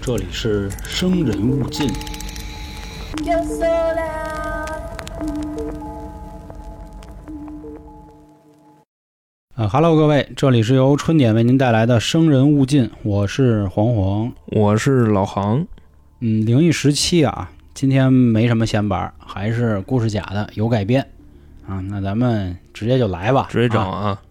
[0.00, 1.88] 这里是生人勿近。
[9.54, 14.32] 啊哈喽，各位，这里是由春点为您带来的《生人勿近》，我是黄黄。
[14.46, 15.66] 我是老航，
[16.20, 21.06] 嗯，灵异时期啊，今天没什么闲板，还是故事假的，有改编
[21.66, 21.80] 啊。
[21.80, 24.22] 那咱们直接就来吧，直接整啊啊！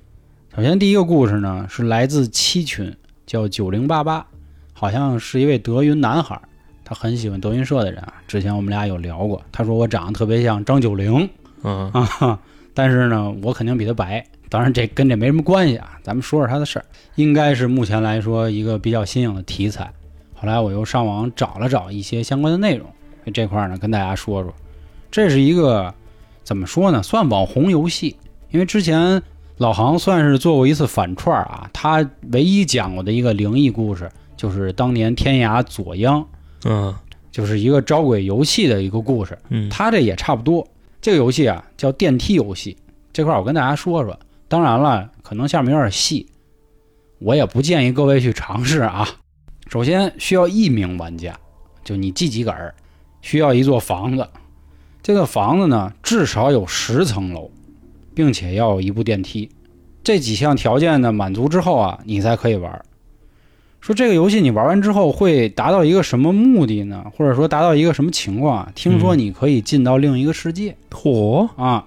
[0.55, 2.95] 首先，第一个故事呢是来自七群，
[3.27, 4.25] 叫九零八八，
[4.73, 6.41] 好像是一位德云男孩儿，
[6.83, 8.15] 他很喜欢德云社的人啊。
[8.27, 11.29] 之前我们俩有聊过，他说我长得特别像张九龄
[11.61, 12.39] 嗯，啊，哈
[12.73, 14.25] 但是呢，我肯定比他白。
[14.49, 16.85] 当然，这跟这没什么关系啊，咱们说说他的事儿。
[17.15, 19.91] 应该是目前来说一个比较新颖的题材。
[20.33, 22.87] 后来我又上网找了找一些相关的内容，
[23.33, 24.53] 这块儿呢跟大家说说。
[25.11, 25.93] 这是一个
[26.43, 28.15] 怎么说呢，算网红游戏，
[28.51, 29.21] 因为之前
[29.57, 36.25] 老杭算是做过一次反串儿啊，他唯一讲过的一个灵异故事，就是当年天涯左央，
[36.65, 36.93] 嗯
[37.31, 39.37] 就是一个招鬼游戏的一个故事。
[39.49, 40.67] 嗯，他这也差不多。
[41.01, 42.75] 这个游戏啊叫电梯游戏，
[43.13, 44.17] 这块儿我跟大家说说。
[44.47, 46.27] 当然了，可能下面有点细，
[47.19, 49.07] 我也不建议各位去尝试啊。
[49.69, 51.37] 首先需要一名玩家，
[51.83, 52.73] 就你记几个儿，
[53.21, 54.27] 需要一座房子。
[55.03, 57.51] 这个房子呢至少有十层楼，
[58.17, 59.47] 并且要有一部电梯。
[60.03, 62.83] 这几项条件呢满足之后啊，你才可以玩。
[63.79, 67.05] 说这个游戏你玩完之后会达到一个什么目的呢？
[67.15, 68.71] 或者说达到一个什么情况啊？
[68.73, 71.85] 听说嗯你可以进到另一个世界、嚯，啊。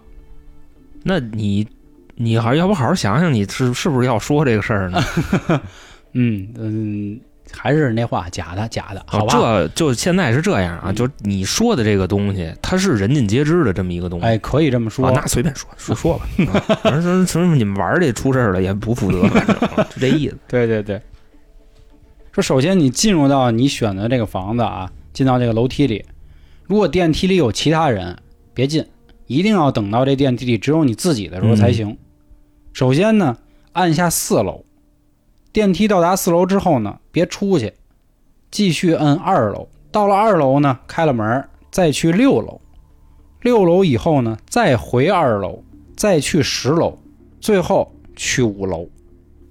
[1.03, 1.67] 那你
[2.15, 5.03] 你还要不好好想想，你是是不是要说这个事儿呢？
[6.13, 7.21] 嗯 嗯，
[7.53, 9.33] 还是那话，假的假的，好吧？
[9.35, 14.27] 这就现在是这样啊，嗯就是你说的这个东西，它是人尽皆知的这么一个东西。
[14.27, 15.07] 哎，可以这么说。
[15.07, 20.37] 啊，那随便说 说说吧，啊反正说说你们玩儿这出事儿了也不负责，反正啊就这意思。
[20.49, 21.01] 对对对。
[22.33, 26.05] 说首先你进入到你选的这个房子啊，进到这个楼梯里，
[26.67, 28.17] 如果电梯里有其他人，
[28.55, 28.87] 别进，
[29.27, 31.99] 一定要等到这电梯里只有你自己的时候才行。
[32.73, 33.37] 首先呢，
[33.73, 34.65] 按下四楼，
[35.53, 37.73] 电梯到达四楼之后呢，别出去，
[38.51, 39.69] 继续摁二楼。
[39.91, 42.61] 到了二楼呢，开了门，再去六楼，
[43.43, 45.63] 六楼以后呢，再回二楼，
[45.97, 46.97] 再去十楼，
[47.41, 48.89] 最后去五楼。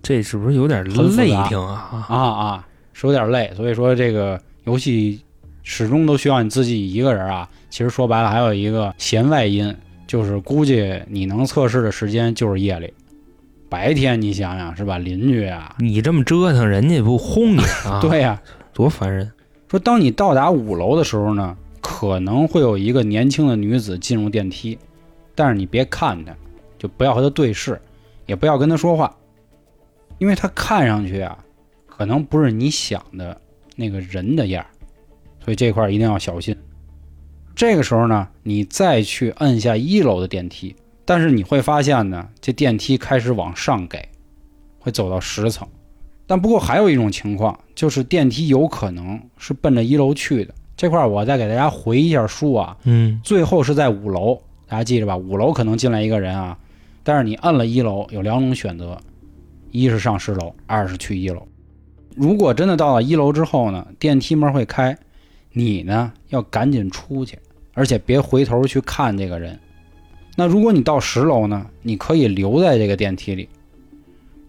[0.01, 2.05] 这是不是有点累挺啊？
[2.07, 5.21] 啊啊，是有点累，所以说这个游戏
[5.63, 7.49] 始终都需要你自己一个人啊。
[7.69, 9.75] 其实说白了，还有一个弦外音，
[10.07, 12.93] 就是估计你能测试的时间就是夜里，
[13.69, 14.97] 白天你想想是吧？
[14.97, 17.99] 邻居啊，你这么折腾，人家不轰你啊？
[18.03, 18.41] 对呀、
[18.73, 19.31] 多烦人。
[19.69, 24.79] 说当你到达五楼的时候呢，可能会有一个年轻的女子进入电梯，
[25.35, 26.35] 但是你别看她，
[26.79, 27.79] 就不要和她对视，
[28.25, 29.15] 也不要跟她说话，
[30.17, 31.37] 因为她看上去啊，
[31.85, 33.39] 可能不是你想的
[33.75, 34.69] 那个人的样儿，
[35.45, 36.57] 所以这块儿一定要小心。
[37.55, 40.75] 这个时候呢，你再去摁下一楼的电梯，
[41.09, 44.07] 但是你会发现呢，这电梯开始往上给，
[44.77, 45.67] 会走到十层。
[46.27, 50.53] 但不过还有一种情况，就是电梯有可能是奔着一楼去的。
[50.77, 56.55] 这块儿我再给大家回一下书啊，嗯最后是在五楼，大家记着吧，五楼可能进来一个人啊，
[57.01, 58.95] 但是你摁了一楼，有两种选择，
[59.71, 61.41] 一是上十楼，二是去一楼。
[62.15, 64.95] 如果真的到了一楼之后呢，电梯门会开，
[65.53, 67.39] 你呢要赶紧出去，
[67.73, 69.59] 而且别回头去看这个人。
[70.39, 73.49] 那如果你到十楼呢，你可以留在这个电梯里，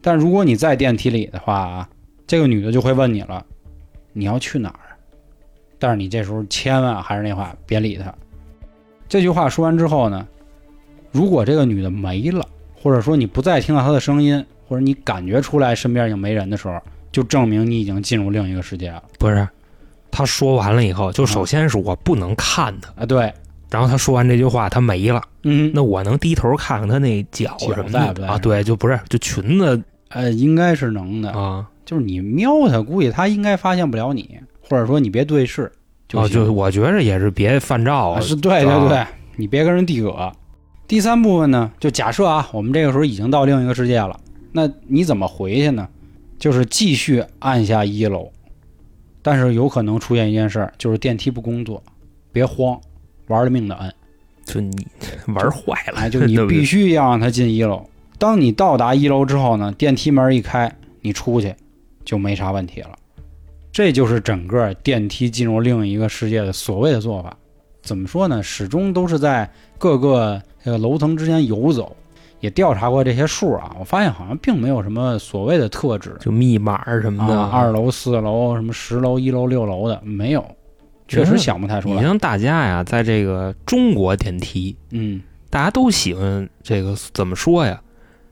[0.00, 1.88] 但如果你在电梯里的话啊，
[2.28, 3.44] 这个女的就会问你了，
[4.12, 4.94] 你要去哪儿？
[5.80, 8.14] 但是你这时候千万还是那话，别理她。
[9.08, 10.24] 这句话说完之后呢，
[11.10, 12.46] 如果这个女的没了，
[12.80, 16.80] 或者说你不再听到她的声音，或者你感觉出来身边已经没人的时候，
[17.10, 19.48] 就证明你已经进入另一个世界了不是，
[20.08, 23.04] 他说完了以后，就首先是我不能看他，啊！
[23.04, 23.34] 对，
[23.70, 28.38] 然后他说完这句话，他没了，嗯，那我能低头看看他那脚脚什么在不在的啊？
[28.38, 29.82] 对，就不是就裙子。
[30.08, 35.70] 呃，应该是能的，啊，就是你瞄他，估计他应该发现不了你，或者说你别对视
[36.08, 36.26] 就。
[36.28, 39.06] 就我觉着也是别犯照啊，是对对啊对，
[39.36, 40.32] 你别跟人递葛。
[40.88, 44.18] 第三部分呢，就假设啊，我们这个时候已经到另一个世界了，
[44.50, 45.88] 那你怎么回去呢？
[46.40, 48.28] 就是继续按下一楼，
[49.22, 51.80] 但是有可能出现一件事儿，就是电梯不工作，
[52.32, 52.80] 别慌，
[53.30, 53.94] 玩了命的摁，
[54.44, 54.86] 就你
[55.32, 57.82] 玩坏了，哎，就你必须要让他进一楼。
[58.18, 61.54] 当你到达一楼之后呢，电梯门一开，你出去
[62.04, 62.90] 就没啥问题了。
[63.72, 67.34] 这就是整个电梯进入另一个世界的所谓的做法。
[67.82, 68.42] 怎么说呢？
[68.42, 69.48] 始终都是在
[69.78, 71.96] 各个这个楼层之间游走，
[72.40, 80.44] 也调查过这些数啊，我发现好像并没有什么所谓的特质就密码什么的，啊，二楼、四楼、什么十楼、一楼、六楼的没有，
[81.16, 81.96] 确实想不太出来。
[81.96, 85.20] 你像大家呀，在这个中国电梯，嗯
[85.50, 87.80] 大家都喜欢这个怎么说呀？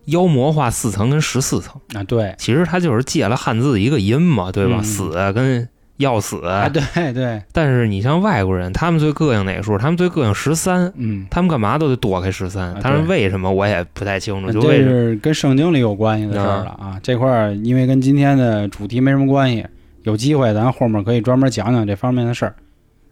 [0.06, 4.76] 妖魔化四层跟十四层，啊，对其实它就是借了汉字一个音嘛，对吧？
[4.78, 9.76] 嗯死跟要死，啊，对对，但是你像外国人，他们最膈应哪个数？
[9.76, 12.80] 他们最膈应十三，嗯，他们干嘛都得躲开十三啊。
[12.80, 14.76] 但是为什么我也不太清楚，就这？
[14.76, 16.98] 是跟圣经里有关系的事儿了啊。
[17.02, 19.66] 这块儿因为跟今天的主题没什么关系，
[20.04, 22.54] 有机会咱后面可以专门讲讲这方面的事儿。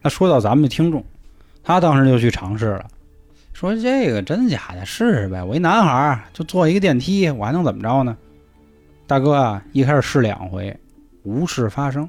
[0.01, 1.03] 那说到咱们的听众，
[1.63, 2.85] 他当时就去尝试了，
[3.53, 5.43] 说这个真的假的，试试呗。
[5.43, 8.15] 我一男孩儿就坐一个电梯，我还能怎么着呢？
[9.05, 10.75] 大哥啊，一开始试两回，
[11.23, 12.07] 无事发生。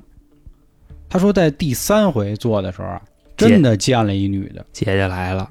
[1.08, 3.00] 他说在第三回坐的时候啊，
[3.36, 4.64] 真的见了一女的。
[4.72, 5.48] 姐姐来了，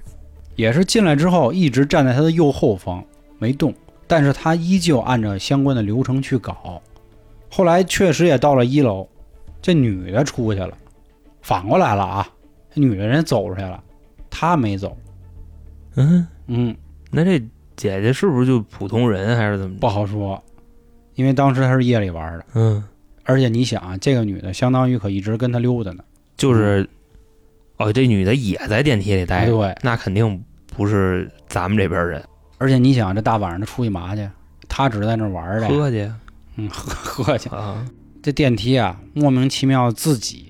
[0.55, 3.03] 也是进来之后一直站在他的右后方
[3.39, 3.73] 没动，
[4.05, 6.81] 但是他依旧按照相关的流程去搞。
[7.49, 9.07] 后来确实也到了一楼，
[9.61, 10.77] 这女的出去了，
[11.47, 12.27] 反过来了啊，
[12.75, 13.81] 这女的人走出去了，
[14.29, 14.97] 他没走。
[15.95, 16.75] 嗯，嗯，
[17.09, 17.39] 那这
[17.77, 19.77] 姐姐是不是就普通人还是怎么？
[19.79, 20.43] 不好说，
[21.15, 22.83] 因为当时她是夜里玩的，嗯，
[23.23, 26.03] 而且你想啊，这个女的相当于可一直跟他溜达呢。
[26.35, 26.85] 就是，
[27.77, 30.43] 哦，这女的也在电梯里待着，对，那肯定
[30.75, 32.21] 不是咱们这边人，
[32.57, 34.29] 而且你想，这大晚上的出去嘛去？
[34.67, 36.11] 他只是在那玩的，喝去
[36.57, 37.47] 嗯，喝喝去。
[37.51, 37.87] 啊，
[38.21, 40.46] 这电梯啊，莫名其妙自己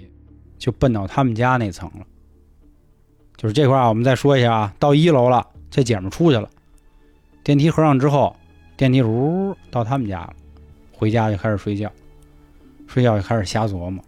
[0.57, 2.05] 就奔到他们家那层了。
[3.35, 6.49] 就是这块儿啊，我们再说一下啊，到一楼了，这姐们儿出去了，
[7.43, 8.35] 电梯合上之后，
[8.75, 10.33] 电梯呜到他们家了，
[10.91, 11.91] 回家就开始睡觉，
[12.87, 14.03] 睡觉就开始瞎琢磨，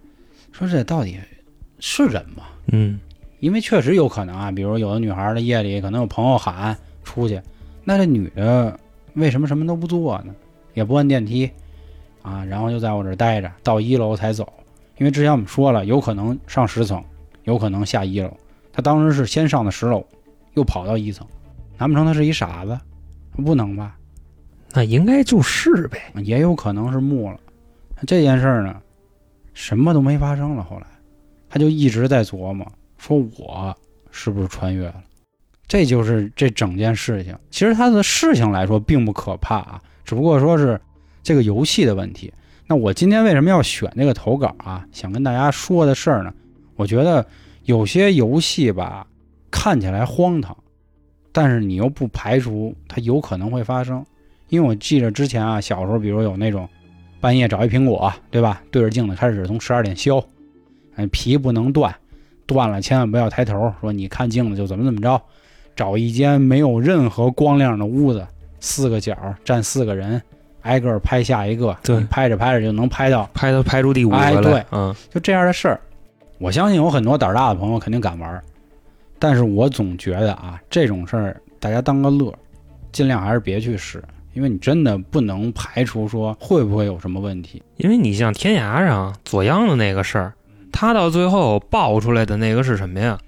[0.51, 1.19] 说这到底
[1.79, 2.45] 是人吗？
[2.71, 2.99] 嗯，
[3.39, 7.39] 因为确实有可能啊，比如有的女孩儿的夜里可能有朋友喊出去，
[7.83, 8.79] 那这女的
[9.13, 10.33] 为什么什么都不做呢？
[10.73, 11.49] 也不按电梯
[12.23, 14.51] 啊，然后就在我这儿待着，到一楼才走。
[14.99, 17.03] 因为之前我们说了，有可能上十层，
[17.45, 18.31] 有可能下一楼。
[18.71, 20.05] 他当时是先上的十楼，
[20.55, 21.25] 又跑到一层，
[21.77, 22.77] 难不成他是一傻子？
[23.43, 23.95] 不能吧？
[24.73, 27.39] 那应该就是呗，也有可能是木了。
[28.05, 28.75] 这件事儿呢，
[29.53, 30.63] 什么都没发生了。
[30.63, 30.85] 后来，
[31.49, 33.75] 他就一直在琢磨，说我
[34.11, 35.01] 是不是穿越了？
[35.65, 37.33] 这就是这整件事情。
[37.49, 40.79] 其实他的事情来说并不可怕啊，只不过说是
[41.23, 42.33] 这个游戏的问题。
[42.71, 44.85] 那我今天为什么要选这个投稿啊？
[44.91, 46.31] 想跟大家说的事儿呢？
[46.75, 47.25] 我觉得
[47.63, 49.07] 有些游戏吧，
[49.49, 50.55] 看起来荒唐，
[51.31, 54.05] 但是你又不排除它有可能会发生。
[54.49, 56.69] 因为我记着之前啊，小时候比如有那种
[57.19, 58.61] 半夜找一苹果，对吧？
[58.69, 60.23] 对着镜子开始从十二点削，
[60.93, 61.95] 哎，皮不能断，
[62.45, 65.19] 断了千万不要抬头，说你看镜子就怎么怎么着。
[65.75, 68.27] 找一间没有任何光亮的屋子，
[68.59, 70.21] 四个角站四个人，
[70.61, 71.99] 挨个儿拍下一个，对。
[72.09, 74.65] 拍着拍着就能拍到，拍到拍出第五哎个来，对。
[74.71, 75.79] 嗯，就这样的事儿。
[76.37, 78.41] 我相信有很多胆儿大的朋友肯定敢玩儿，
[79.17, 82.39] 但是我总觉得啊，这种事儿大家当个乐儿，
[82.91, 84.01] 尽量还是别去试，
[84.33, 87.61] 因为你真的不能排除说会不会有什么问题。
[87.75, 90.33] 因为你像天涯上左阳的那个事儿，
[90.71, 93.19] 他到最后爆出来的那个是什么呀？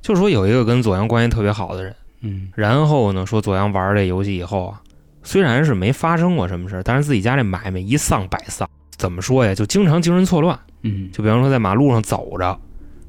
[0.00, 2.48] 就说有一个跟左阳关系特别好的人，嗯。
[2.56, 4.82] 然后呢说左阳玩这游戏以后啊，
[5.22, 8.68] 虽然是没发生过什么事儿，但是自己家这买卖一丧百丧。
[8.96, 9.54] 怎么说呀？
[9.54, 10.58] 就经常精神错乱。
[10.82, 12.58] 嗯，就比方说在马路上走着，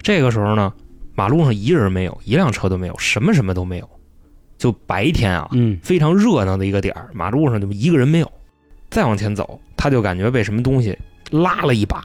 [0.01, 0.73] 这个时候呢，
[1.15, 3.89] 马路上一人没有，一辆车都没有，什么什么都没有。
[4.57, 8.31] 就白天啊，嗯非常热闹的一个点儿，马路上就一个人没有。
[8.89, 10.97] 再往前走，他就感觉被什么东西
[11.31, 12.03] 拉了一把，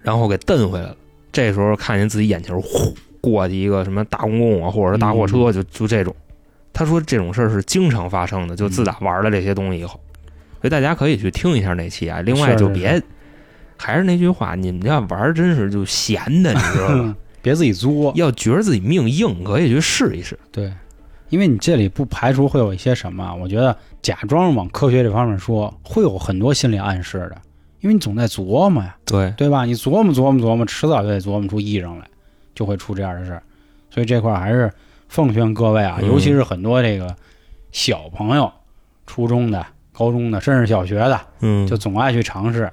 [0.00, 0.96] 然后给蹬回来了。
[1.32, 6.14] 这时候看见自己眼前呼过去一个什么大公共啊，或者是大货车，就就这种。
[6.72, 10.00] 他说这种事儿是经常发生的，就自打玩了这些东西以后，
[10.60, 12.20] 所以大家可以去听一下那期啊。
[12.20, 13.02] 另外就别，
[13.76, 17.16] 还是那句话，你们要玩儿真是就闲的，你知道吧？
[17.42, 18.12] 别自己作。
[18.16, 20.38] 要觉得自己命硬，可以去试一试。
[20.52, 20.72] 对，
[21.30, 27.36] 因为你这里不排除会有一些什么，我觉得假装往科学这方面说，会有很多心理暗示的，
[27.80, 29.64] 因为你总在琢磨呀，对，对吧？
[29.64, 32.06] 你琢磨琢磨琢磨，迟早就得琢磨出异症来，
[32.54, 33.42] 就会出这样的事儿。
[33.90, 34.70] 所以这块儿还是
[35.10, 37.14] 奉劝各位啊，嗯尤其是很多这个
[37.72, 38.50] 小朋友，
[39.08, 42.70] 初中的、高中的，甚至小学的，嗯，就总爱去尝试，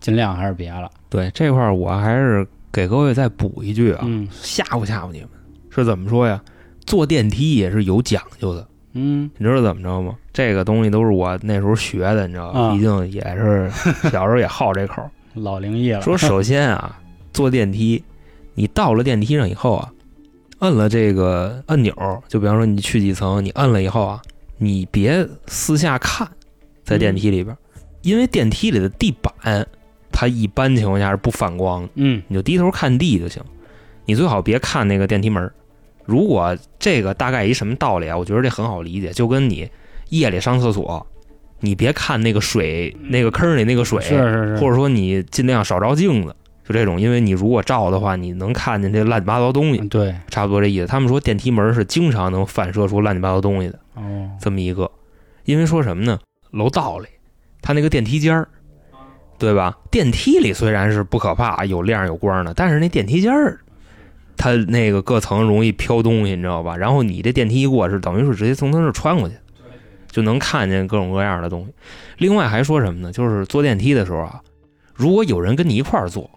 [0.00, 0.88] 尽量还是别了。
[1.10, 5.28] 对这块儿，我还是给各位再补一句啊，嗯吓唬吓唬你们，
[5.70, 6.40] 是怎么说呀？
[6.86, 10.14] 坐电梯也是有讲究的，嗯你知道怎么着吗？
[10.32, 12.60] 这个东西都是我那时候学的，你知道吧？
[12.60, 13.68] 啊毕竟也是
[14.08, 15.10] 小时候也好这口儿。
[15.34, 16.00] 老灵异了。
[16.00, 17.00] 说首先啊，
[17.32, 18.04] 坐电梯，
[18.54, 19.90] 你到了电梯上以后啊，
[20.62, 21.94] 摁了这个按钮，
[22.28, 24.22] 就比方说你去几层，你摁了以后啊，
[24.58, 26.28] 你别私下看，
[26.84, 27.56] 在电梯里边，
[28.02, 29.66] 因为电梯里的地板
[30.12, 33.42] 它一般情况下是不反光的，嗯你就低头看地就行。
[34.04, 35.50] 你最好别看那个电梯门。
[36.04, 38.16] 如果这个大概一什么道理啊？
[38.16, 39.68] 我觉得这很好理解，就跟你
[40.10, 41.06] 夜里上厕所，
[41.60, 50.86] 你别看那个水，那个坑里那个水，是是是，或者说你尽量少照镜子，就这种，因为你如果照的话，你能看见这乱七八糟东西，嗯对差不多这意思。
[50.86, 54.90] 他们说电梯门是经常能反射出乱七八糟东西的哦这么一个，
[55.44, 56.18] 因为说什么呢？
[56.50, 57.08] 楼道里，
[57.60, 58.48] 它那个电梯间儿，
[59.38, 59.76] 对吧？
[59.90, 63.58] 电梯里虽然是不可怕，有亮有光的，但是那电梯间儿，
[64.36, 66.76] 它那个各层容易飘东西，你知道吧？
[66.76, 69.34] 然后你这电梯一过是等于是直接从它那儿穿过去，
[70.10, 71.72] 就能看见各种各样的东西。
[72.18, 73.10] 另外还说什么呢？
[73.10, 74.40] 就是坐电梯的时候啊，
[74.94, 76.30] 如果有人跟你一块儿坐，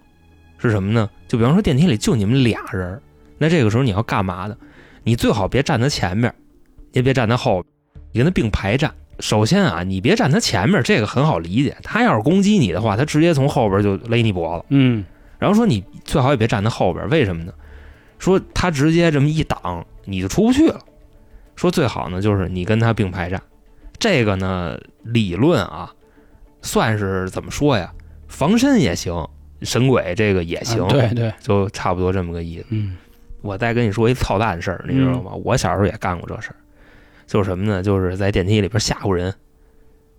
[0.57, 1.09] 是什么呢？
[1.27, 3.01] 就比方说电梯里就你们俩人，
[3.37, 4.55] 那这个时候你要干嘛呢？
[5.03, 6.33] 你最好别站他前面，
[6.91, 7.73] 也别站他后边，
[8.11, 8.93] 你跟他并排站。
[9.19, 11.77] 首先啊，你别站他前面，这个很好理解。
[11.83, 14.65] 他要是攻击你的话，他直接从后边就勒你脖子。
[14.69, 15.05] 嗯
[15.37, 17.53] 然后说你最好也别站他后边，为什么呢？
[18.19, 20.79] 说他直接这么一挡，你就出不去了。
[21.55, 23.41] 说最好呢，就是你跟他并排站。
[23.99, 25.93] 这个呢，理论啊，
[26.61, 27.93] 算是怎么说呀？
[28.27, 29.29] 防身也行，
[29.61, 32.65] 神鬼这个也行，啊对对就差不多这么个意思。
[32.69, 32.97] 嗯
[33.41, 35.31] 我再跟你说一操蛋事儿，你知道吗？
[35.43, 36.55] 我小时候也干过这事儿，
[37.27, 37.83] 就是什么呢？
[37.83, 39.31] 就是在电梯里边吓唬人。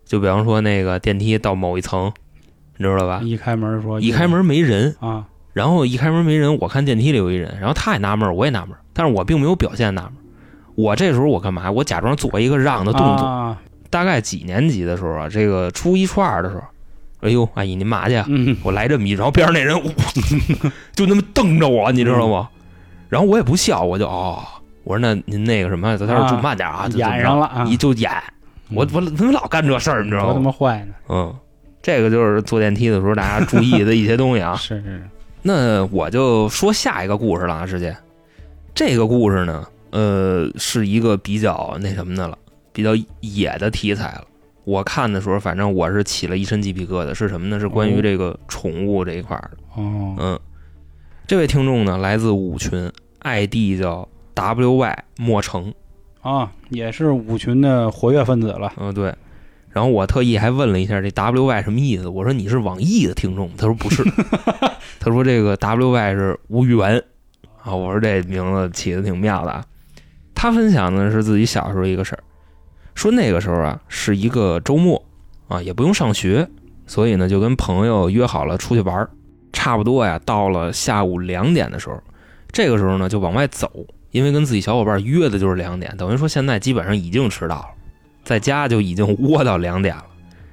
[0.04, 2.12] 就比方说那个电梯到某一层，
[2.76, 3.20] 你知道吧？
[3.24, 10.12] 一开门说一开门没人，啊然后一开门没人，我看电梯里有一人，然后他也纳闷，我也纳闷，但是我并没有表现纳闷。
[10.76, 11.68] 我这时候我干嘛？
[11.72, 13.26] 我假装做一个让的动作。
[13.26, 13.58] 啊
[13.90, 16.62] 大概几年级的时候啊，这个初一初二的时候，
[17.20, 18.26] 哎呦，阿姨您嘛去啊？
[18.28, 19.74] 嗯我来这么一，然后边上那人
[20.92, 22.48] 就那么瞪着我，你知道吗？
[23.08, 24.42] 然后我也不笑，我就哦，
[24.84, 28.10] 我说那您那个什么，在这儿住慢点啊，就演上了啊一就演，
[28.70, 30.40] 我我怎么老干这事儿，你知道吗？
[30.40, 31.34] 妈坏呢嗯，
[31.82, 34.56] 这个就是坐电梯的时候大家注意的一些东西啊。
[34.60, 35.02] 是是
[35.42, 37.96] 那我就说下一个故事了啊，师姐。
[38.74, 42.36] 这个故事呢，呃，是一个比较那什么的了，
[42.72, 44.24] 比较野的题材了。
[44.66, 47.14] 我看的时候，反正我是起了一身鸡皮疙瘩。
[47.14, 47.60] 是什么呢？
[47.60, 49.80] 是关于哦这个宠物这一块儿的。
[49.80, 50.40] 哦嗯，
[51.24, 55.72] 这位听众呢，来自五群，ID 叫 WY 莫成。
[56.20, 59.14] 啊也是五群的活跃分子了嗯，对。
[59.70, 63.48] 然后我特意还问了一下这 WY 什么意思，我说你是网易的听众？
[63.56, 64.02] 他说不是，
[64.98, 67.00] 他说这个 WY 是无缘
[67.62, 67.72] 啊。
[67.72, 69.64] 我说这名字起的挺妙的啊。
[70.34, 72.20] 他分享的是自己小时候一个事儿，
[72.96, 75.00] 说那个时候啊是一个周末
[75.46, 76.48] 啊，也不用上学，
[76.88, 79.08] 所以呢就跟朋友约好了出去玩。
[79.52, 82.02] 差不多呀，到了下午两点的时候，
[82.50, 83.70] 这个时候呢就往外走，
[84.10, 87.68] 因为跟自己小伙伴约的就是两点，等于说现在基本上已经迟到了。
[88.24, 90.04] 在家就已经窝到两点了，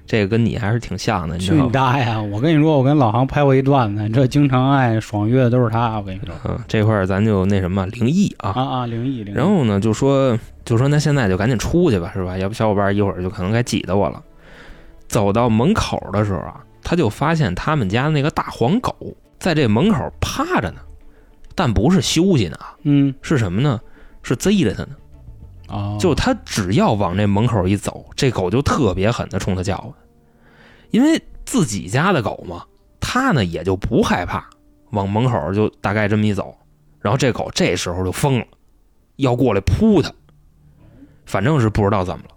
[0.06, 1.72] 这个跟你还是挺像的，你知去你道吗？
[1.72, 2.30] 大爷！
[2.30, 5.98] 我跟你说，我跟老航拍过一段子，这经常爱爽约的都是他。
[5.98, 8.50] 我跟你说嗯，这块儿咱就那什么灵异啊。
[8.52, 9.38] 啊啊，灵异灵异。
[9.38, 12.38] 然后呢，就说就说那现在就赶紧出去吧，是吧？
[12.38, 14.22] 要不小伙伴一会儿就可能该挤得我了。
[15.08, 18.96] 走到门口的时候啊，他就发现他们家那个大黄狗
[19.40, 20.82] 在这门口趴着呢，
[21.56, 23.80] 但不是休息呢啊，嗯是什么呢？
[24.22, 24.90] 是贼着他呢。
[26.00, 29.94] 就他只要往这门口一走，这狗就特别狠的冲他叫唤，
[30.92, 32.65] 因为自己家的狗嘛，
[33.00, 34.50] 他呢也就不害怕，
[34.92, 36.56] 往门口就大概这么一走，
[37.00, 38.46] 然后这狗这时候就疯了，
[39.15, 40.12] 要过来扑他，
[41.25, 42.36] 反正是不知道怎么了。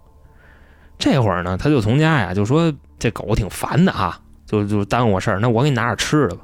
[0.97, 6.41] 这会儿呢，他就从家呀就说这狗挺烦的啊，就就耽误我事儿，那我给你拿点吃的吧，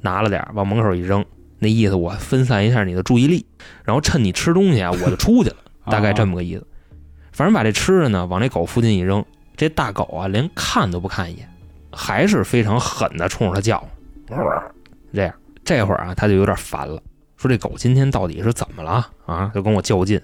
[0.00, 1.24] 拿了点往门口一扔，
[1.58, 3.44] 那意思我分散一下你的注意力，
[3.84, 5.56] 然后趁你吃东西啊，我就出去了。
[5.86, 6.66] 大概这么个意思。
[7.32, 9.24] 反正把这吃的呢往这狗附近一扔，
[9.56, 11.48] 这大狗啊连看都不看一眼，
[11.92, 13.82] 还是非常狠的冲着它叫。
[15.12, 17.02] 这样，这会儿啊他就有点烦了，
[17.36, 19.50] 说这狗今天到底是怎么了啊？
[19.54, 20.20] 就跟我较劲。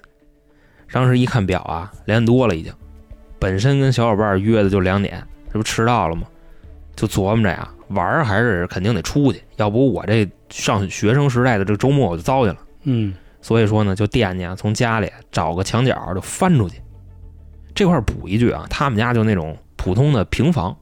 [0.93, 2.73] 当时一看表啊，两点多了已经，
[3.39, 6.27] 本身跟小伙伴约的就两点，这不迟到了吗？
[6.97, 12.61] 就琢磨着呀，玩儿还是肯定得出去，要不我这上学生时代的这个周末我就糟践了。
[12.83, 16.81] 嗯所以说呢，就惦记啊，从家里找个墙角就翻出去。
[17.75, 20.77] 这块儿补一句啊，他们家就那种普通的平房，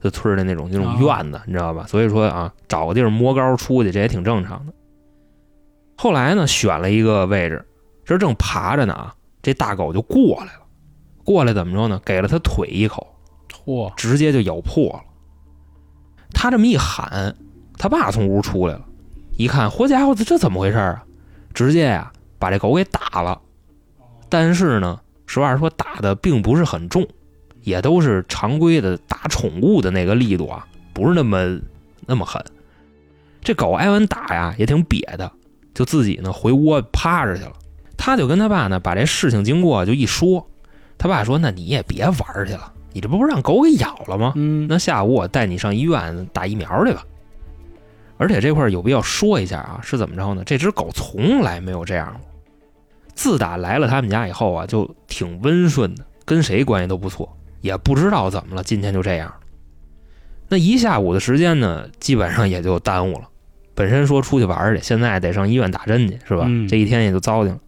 [0.00, 1.86] 就村儿的那种那种院子，你知道吧？
[1.86, 4.72] 所以说啊，找个地儿摸高出去，这也挺正常的。
[5.96, 7.64] 后来呢，选了一个位置，
[8.04, 10.60] 这正爬着呢啊，这大狗就过来了。
[11.22, 12.00] 过来怎么着呢？
[12.04, 13.06] 给了他腿一口，
[13.64, 15.00] 嚯直接就咬破了。
[16.32, 17.36] 他这么一喊，
[17.78, 18.84] 他爸从屋出来了，
[19.36, 21.04] 一看，嚯家伙，这这怎么回事啊？
[21.54, 23.40] 直接呀、把这狗给打了。
[24.28, 27.06] 但是呢，实话实说打的并不是很重，
[27.62, 31.58] 也都是常规的打宠物的那个力度啊，不是那么
[32.06, 32.42] 那么狠。
[33.42, 35.30] 这狗挨完打呀，也挺瘪的，
[35.74, 37.52] 就自己呢回窝趴着去了。
[37.96, 40.46] 他就跟他爸呢把这事情经过就一说，
[40.96, 44.32] 他爸说：“那你也别玩儿去了，你这不是让狗给咬了吗？
[44.36, 47.04] 嗯，那下午我带你上医院打疫苗去吧。”
[48.20, 50.42] 而且这块儿有必要说一下啊，是怎么着呢？
[50.44, 52.30] 这只狗从来没有这样过。
[53.14, 59.32] 自打来了他们家以后啊，就挺温顺的，跟谁关系都不错，也不知道怎么了，今天就这样。
[60.48, 63.26] 那一下午的时间呢，基本上也就耽误了。
[63.74, 66.44] 本身说出去玩儿去，现在得上医院打针去，是吧？
[66.46, 67.60] 嗯这一天也就糟践了。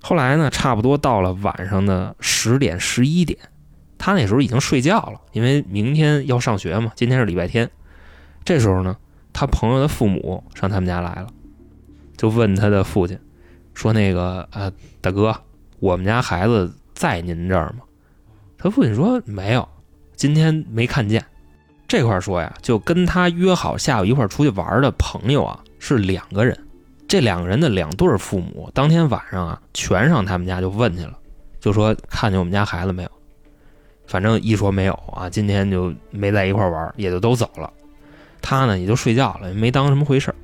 [0.00, 3.38] 后来呢，差不多到了晚上的十点、十一点，
[3.98, 7.68] 他那时候已经睡觉了，因为明天要上学嘛，今天是礼拜天。
[8.44, 8.96] 这时候呢，
[9.32, 11.28] 他朋友的父母上他们家来了，
[12.16, 13.18] 就问他的父亲
[13.74, 15.34] 说：“那个呃，大哥，
[15.78, 17.84] 我们家孩子在您这儿吗？”
[18.58, 19.68] 他父亲说：“没有，
[20.16, 21.24] 今天没看见。”
[21.86, 26.58] 这块说呀，就跟他约好下午一块出去玩的朋友啊是两个人，
[27.06, 31.16] 这两个人的两对父母当天晚上啊全上他们家就问去了，
[31.60, 33.10] 就说看见我们家孩子没有？
[34.06, 37.72] 反正一说没有啊，今天就没在一块玩，也就都走了。
[38.40, 40.34] 他呢也就睡觉了，没当什么回事儿。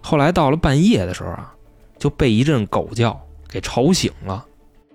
[0.00, 1.52] 后来到了半夜的时候啊，
[1.98, 4.44] 就被一阵狗叫给吵醒了，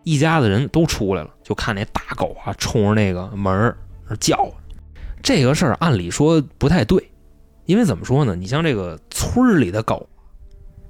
[0.04, 3.78] 一家子人都出来了，就看那大狗啊冲着那个门儿
[4.10, 4.50] 那叫。
[5.22, 7.12] 这个事儿按理说不太对，
[7.66, 8.36] 因为怎么说呢？
[8.36, 10.08] 你像这个村儿里的狗，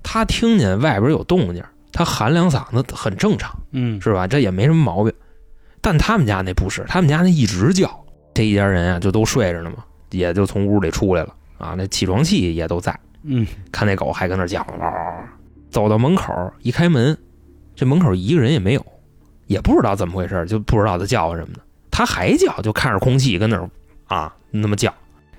[0.04, 4.28] 它听见外边有动静，它喊两嗓子很正常，嗯，是吧？
[4.28, 5.14] 这也没什么毛病。
[5.82, 8.04] 但他们家那不是，他们家那一直叫，
[8.34, 12.98] 这一家人啊就都睡着呢嘛，也就从屋里出来了啊，那起床气也都在。
[13.24, 14.66] 嗯，看那狗还跟那叫，
[15.70, 16.32] 走到门口
[16.62, 17.18] 一开门，
[17.76, 18.86] 这门口一个人也没有，
[19.48, 21.60] 也不知道怎么回事，就不知道它叫什么的。
[21.90, 23.70] 它还叫，就看着空气跟那儿
[24.06, 24.94] 啊那么叫。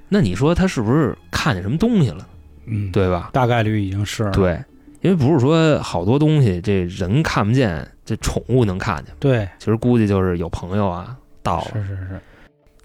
[0.08, 2.26] 那你说它是不是看见什么东西了，
[2.66, 3.30] 嗯，，对吧？
[3.32, 4.58] 大概率已经是了，对，
[5.02, 9.14] 因为不是说好多东西这人看不见，这宠物能看见。
[9.20, 11.70] 对，其实估计就是有朋友啊到了。
[11.72, 12.20] 是是是，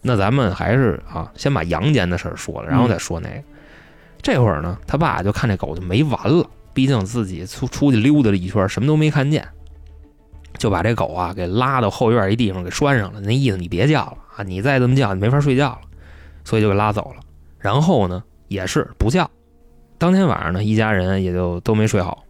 [0.01, 3.43] 那咱们还是啊，先把阳间的事儿说了，然后再说那个。
[4.21, 9.47] 这会儿呢，他爸就看这狗就没完了，毕竟自己出出去溜达了一圈，什么都没看见，
[10.57, 13.19] 就把这狗啊给拉到后院一地方给拴上了。
[13.19, 15.81] 那意思你别叫了啊，你再这么叫，你没法睡觉了，
[16.43, 17.21] 所以就给拉走了。
[17.57, 19.29] 然后呢，也是不叫。
[19.97, 22.23] 当天晚上呢，一家人也就都没睡好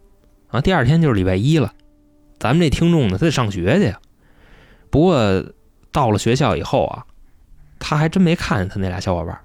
[0.48, 0.60] 啊。
[0.60, 1.72] 第二天就是礼拜一了，
[2.38, 3.98] 咱们这听众呢，他得上学去呀。
[4.90, 5.44] 不过
[5.90, 7.04] 到了学校以后啊，
[7.82, 9.42] 他还真没看见他那俩小伙伴儿。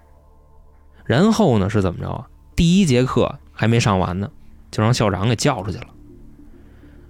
[1.05, 2.27] 然后呢是怎么着啊？
[2.55, 4.29] 第一节课还没上完呢，
[4.69, 5.87] 就让校长给叫出去了。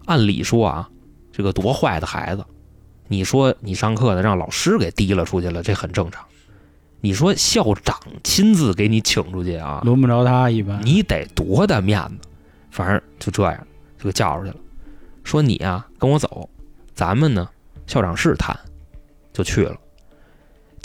[0.05, 0.89] 按理说啊，
[1.31, 2.45] 这个多坏的孩子，
[3.07, 6.23] 你说你上课呢让老师给提了出去了，这很正常。
[7.01, 12.27] 你说校长亲自给你请出去啊，轮不着他一般，你得多大面子？
[12.71, 14.57] 反正就这样，就给叫出去了，
[15.23, 16.49] 说你啊跟我走，
[16.93, 17.49] 咱们呢
[17.85, 18.57] 校长室谈，
[19.33, 19.75] 就去了。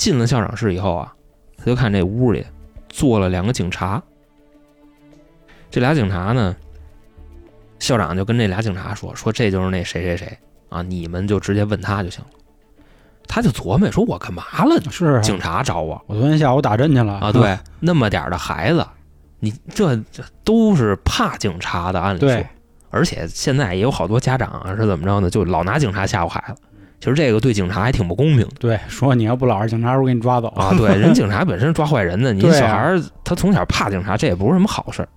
[0.03, 1.15] 进了校长室以后啊，
[1.57, 2.45] 他就看这屋里
[2.89, 4.03] 坐了两个警察。
[5.71, 6.57] 这俩警察呢，
[7.79, 10.37] 校长就跟这俩警察说：“说这就是那谁谁谁
[10.71, 12.31] 啊，你们就直接问他就行了。”
[13.29, 14.81] 他就琢磨说：“我干嘛了？
[14.91, 17.31] 是啊警察找我我昨天下午打针去了啊？
[17.31, 18.85] 对，那么点儿的孩子，
[19.39, 22.45] 你这这都是怕警察的，按理说。
[22.91, 25.31] 而且现在也有好多家长啊，是怎么着呢？
[25.31, 26.61] 就老拿警察吓唬孩子。
[27.03, 28.55] 其实这个对警察还挺不公平的。
[28.61, 35.09] 对，说你要不老实，警察叔给你抓走啊， 对，人警察本身抓坏人的，你小孩儿他从小怕警察，这也不是什么好事儿。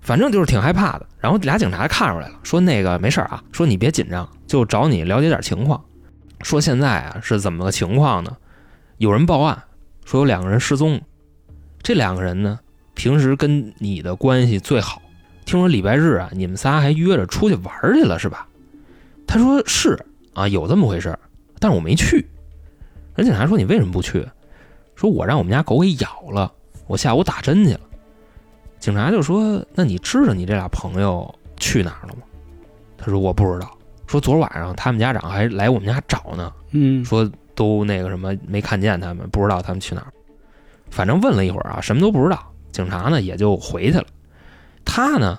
[0.00, 1.06] 反正就是挺害怕的。
[1.18, 5.82] 然后俩警察看出来了，说那个没事儿啊，说你别紧张，就找你了解点情况。
[6.42, 8.36] 说现在啊是怎么个情况呢？
[8.98, 9.60] 有人报案
[10.04, 11.00] 说有两个人失踪，
[11.82, 12.60] 这两个人呢
[12.94, 15.02] 平时跟你的关系最好，
[15.44, 18.46] 听说礼拜日啊你们仨还约着出去玩去了是吧？
[19.26, 19.98] 他说是
[20.34, 21.18] 啊，有这么回事儿，
[21.58, 22.26] 但是我没去。
[23.14, 24.26] 人警察说你为什么不去？
[24.96, 26.52] 说我让我们家狗给咬了，
[26.86, 27.80] 我下午打针去了。
[28.78, 32.22] 警察就说：“那你知道你这俩朋友去哪儿了吗？”
[32.98, 33.70] 他说：“我不知道。”
[34.06, 40.12] 说昨儿晚上他们家长还来我们家找呢，嗯，说都那个什么没看见他们，不知道他们去哪儿。
[40.90, 42.52] 反正问了一会儿啊，什么都不知道。
[42.70, 44.06] 警察呢也就回去了。
[44.84, 45.38] 他呢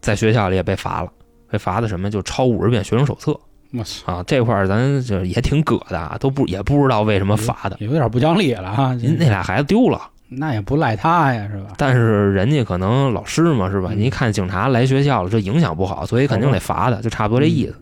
[0.00, 1.12] 在学校里也被罚了，
[1.50, 3.38] 被罚的什么就抄五十遍学生手册
[4.04, 4.22] 啊。
[4.26, 7.76] 这块儿咱就也挺葛的啊，都不也不知道为什么罚的。
[7.80, 8.94] 有点不讲理了啊！
[8.94, 10.00] 您那俩孩子丢了。
[10.28, 11.74] 那也不赖他呀，是吧？
[11.76, 13.90] 但是人家可能老师嘛，是吧？
[13.92, 17.76] 嗯你一看警察来学校了，这影响不好，所以肯定得罚的，就差不多这意思。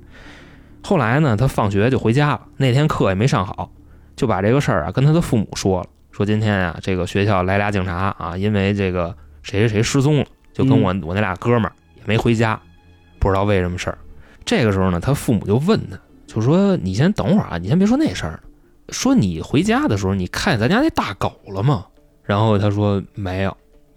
[0.83, 3.71] 后来呢，他放学就回家了，那天课也没上好，
[4.15, 12.61] 就把这个事儿啊跟他的父母说了，说今天啊这个学校来俩警察啊，因为这个谁谁谁失踪了，就跟我、我那俩哥们儿也没回家，
[13.19, 13.97] 不知道为什么事儿。
[14.45, 18.41] 这个时候呢，他父母就问他，就说你先等会儿啊，你先别说那事儿，
[18.91, 21.87] 说你回家的时候你看见咱家那大狗了吗？
[22.23, 23.57] 然后他说没有，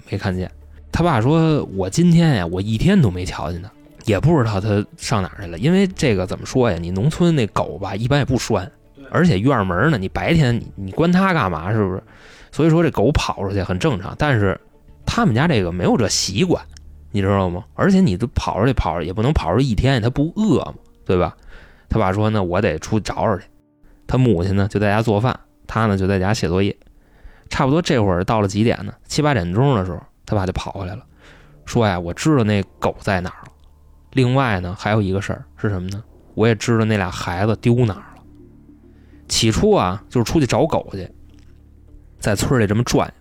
[0.10, 0.50] 没看见。
[0.92, 3.70] 他爸说，我今天呀，我一天都没瞧见它。
[4.06, 6.78] 也不知道它上哪儿去了，因为这个怎么说呀？
[6.80, 8.72] 你农村那狗吧，一般也不拴，
[9.12, 11.74] 而且院门呢，你白天你你关它干嘛？
[11.74, 12.02] 是不是？
[12.52, 14.58] 所以说这狗跑出去很正常，但是
[15.06, 16.64] 他们家这个没有这习惯，
[17.18, 17.66] 你知道吗？
[17.74, 20.76] 而且你都跑出去跑，也不能跑出一天，他不饿吗？
[21.04, 21.36] 对吧？
[21.90, 23.46] 他爸说：“那我得出去找找去。”
[24.06, 26.78] 他母亲呢就在家做饭，他呢就在家写作业。
[27.50, 28.94] 差不多这会儿到了几点呢？
[29.08, 31.04] 七八点钟的时候，他爸就跑回来了，
[31.66, 33.52] 说呀：“我知道那狗在哪儿了。”
[34.14, 36.04] 另外呢，还有一个事儿是什么呢？
[36.36, 38.22] 我也知道那俩孩子丢哪儿了。
[39.28, 41.10] 起初啊，就是出去找狗去，
[42.20, 43.12] 在村里这么转。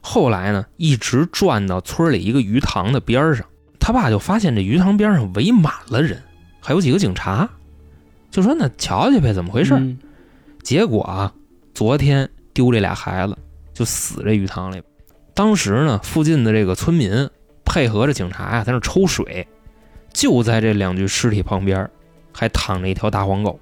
[0.00, 3.46] 后来呢，一直转到村里一个鱼塘的边上，
[3.78, 6.22] 他爸就发现这鱼塘边上围满了人，
[6.60, 7.48] 还有几个警察，
[8.30, 9.74] 就说那瞧瞧呗，怎么回事？
[9.74, 9.98] 嗯
[10.60, 11.32] 结果啊，
[11.72, 13.38] 昨天丢这俩孩子
[13.72, 14.82] 就死这鱼塘里。
[15.32, 17.30] 当时呢，附近的这个村民
[17.64, 19.48] 配合着警察呀、在那抽水，
[20.12, 21.88] 就在这两具尸体旁边，
[22.34, 23.58] 还躺着一条大黄狗。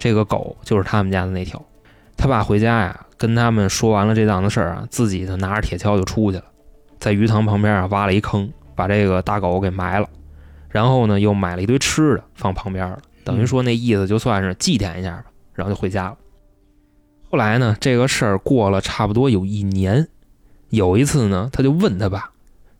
[0.00, 1.64] 这个狗就是他们家的那条。
[2.16, 6.44] 他爸回家呀，跟他们说完了这档子事儿啊，自己呢拿着铁锹就出去了，
[6.98, 10.08] 在鱼塘旁边啊挖了一坑，把这个大狗给埋了，
[10.70, 16.16] 然后呢又买了一堆吃的放旁边了，等于说那意思就算是祭奠一下吧，然后就回家了。
[17.30, 20.08] 后来呢，这个事儿过了差不多有一年，
[20.70, 22.30] 有一次呢，他就问他爸，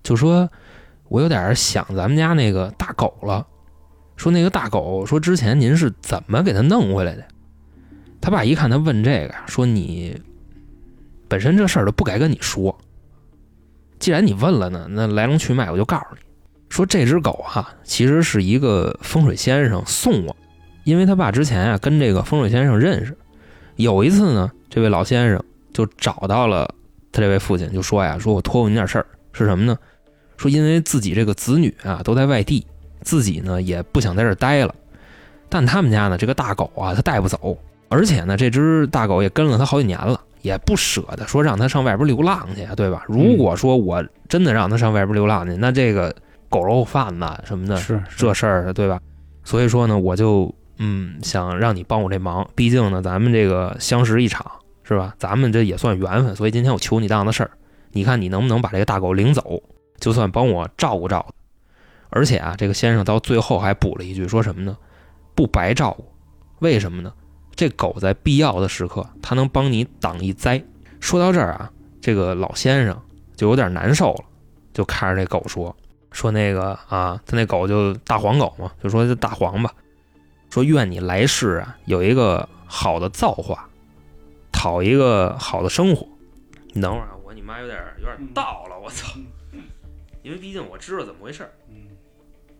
[0.03, 0.49] 就说
[1.09, 3.47] ：“我有点想咱们家那个大狗了。”
[4.17, 7.25] 说那个大狗，说之前您是怎么给它弄回来的？
[8.21, 10.21] 他爸一看他问这个，说你
[11.29, 12.77] 本身这事儿都不该跟你说。
[13.99, 16.21] 既然你问了呢，那来龙去脉我就告诉你，
[16.69, 20.37] 说这只狗啊，其实是一个风水先生送我，
[20.85, 23.17] 因为他爸之前啊跟这个风水先生认识，
[23.77, 26.73] 有一次呢，这位老先生就找到了
[27.11, 29.77] 他这位父亲，就说呀，说我托付你点事儿，是什么呢？
[30.37, 32.65] 说因为自己这个子女啊都在外地，
[33.03, 34.73] 自己呢也不想在这儿待了，
[35.49, 43.05] 但他们家呢这个大狗啊他带不走，而且呢这只大狗也跟了他好几年了，也不舍得说让它上外边流浪去啊，对吧？
[43.09, 46.15] 如果说我真的让它上外边流浪去，那这个
[46.49, 49.01] 狗肉贩子什么的是是这事儿，对吧？
[49.45, 54.45] 所以说呢，我就嗯想让你帮我这忙，毕竟呢咱们这个相识一场，
[54.85, 55.15] 是吧？
[55.19, 57.51] 咱们这也算缘分，所以今天我求你档子事儿，
[57.93, 59.63] 你看你能不能把这个大狗领走，
[59.99, 61.35] 就算帮我照顾照顾。
[62.11, 64.77] 而且啊，这个先生到最后还补了一句，说什么呢？
[65.35, 66.05] 不白照顾，
[66.61, 67.13] 为什么呢？
[67.59, 70.63] 这狗在必要的时刻，它能帮你挡一灾。
[71.01, 71.69] 说到这儿啊，
[72.01, 72.97] 这个老先生
[73.35, 74.25] 就有点难受了，
[74.73, 75.75] 就看着这狗说
[76.13, 79.75] ：“说那个啊，他那狗就大黄狗嘛，就说这大黄吧，
[80.51, 83.69] 说愿你来世啊有一个好的造化，
[84.53, 86.07] 讨一个好的生活。
[86.75, 89.19] 你等会儿啊，我你妈有点有点到了，我操！
[90.23, 91.51] 因为毕竟我知道怎么回事儿。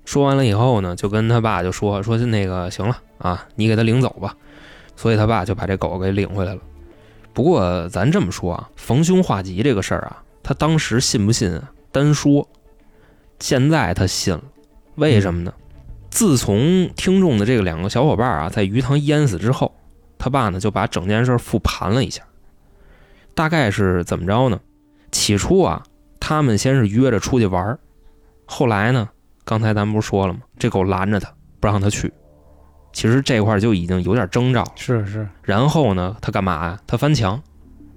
[0.05, 4.37] 说完了以后呢，就跟他爸就说说那个行了啊，你给他领走吧。
[4.99, 6.61] 所以他爸就把这狗给领回来了。
[7.33, 11.71] 不过咱这么说啊，逢凶化吉这个事儿啊，他当时信不信啊？
[11.93, 12.49] 单说，
[13.39, 14.43] 现在他信了，
[14.97, 15.55] 为什么呢？
[16.11, 19.73] 自从听众的这个两个小伙伴啊在鱼塘淹死之后，
[20.19, 22.25] 他爸呢就把整件事复盘了一下，
[23.37, 24.59] 大概是怎么着呢？
[25.13, 25.81] 起初啊，
[26.19, 27.79] 他们先是约着出去玩儿
[28.47, 29.09] 后来呢，
[29.45, 30.41] 刚才咱们不是说了吗？
[30.59, 32.13] 这狗拦着他，不让他去。
[32.99, 34.73] 其实这块儿就已经有点征兆了。
[34.75, 36.81] 是是，然后呢，他干嘛呀？
[36.85, 37.41] 他翻墙，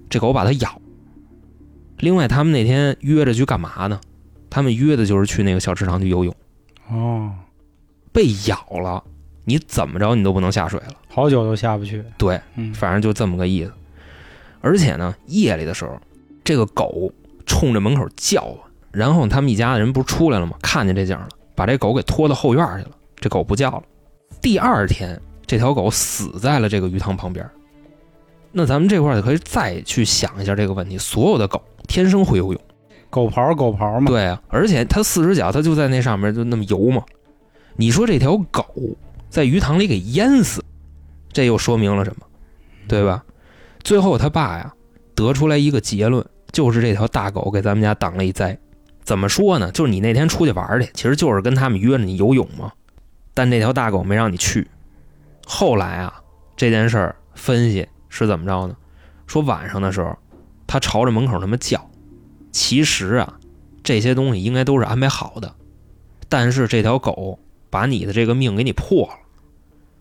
[0.08, 0.80] 这狗把他咬。
[1.98, 4.00] 另外，他们那天约着去干嘛呢？
[4.48, 6.32] 他们约的就是去那个小池塘去游泳。
[6.88, 7.32] 哦，
[8.12, 9.02] 被咬了，
[9.44, 10.94] 你怎么着你都不能下水了。
[11.08, 12.04] 好久都下不去。
[12.16, 13.72] 对，嗯，反正就这么个意思。
[14.60, 16.00] 而且呢，夜里的时候，
[16.44, 17.12] 这个狗
[17.44, 20.56] 冲着门口叫啊，然后他们一家的人不是出来了吗？
[20.62, 22.90] 看见这景了，把这狗给拖到后院去了。
[23.16, 23.82] 这狗不叫了。
[24.42, 27.48] 第二天，这条狗死在了这个鱼塘旁边。
[28.50, 32.60] 那咱们这块儿就可以再去想一下这个问题：所有的狗天生会游泳，
[33.08, 34.06] 狗刨狗刨嘛。
[34.10, 37.04] 对啊，而且它四只脚它就在那上面就那么游嘛。
[37.76, 38.66] 你说这条狗
[39.30, 40.60] 在鱼塘里给淹死，
[41.32, 42.26] 这又说明了什么？
[42.88, 43.24] 对吧？
[43.84, 44.74] 最后他爸呀
[45.14, 48.58] 得出来一个结论，就是这条大狗给咱们家挡了一灾。
[49.04, 49.70] 怎么说呢？
[49.70, 52.72] 就是你那天出去玩去，其实就是跟他们约着你游泳嘛。
[53.34, 54.68] 但这条大狗没让你去，
[55.46, 56.22] 后来啊，
[56.56, 58.76] 这件事儿分析是怎么着呢？
[59.26, 60.16] 说晚上的时候，
[60.66, 61.90] 他朝着门口那么叫，
[62.50, 63.38] 其实啊，
[63.82, 65.54] 这些东西应该都是安排好的，
[66.28, 67.38] 但是这条狗
[67.70, 69.14] 把你的这个命给你破了，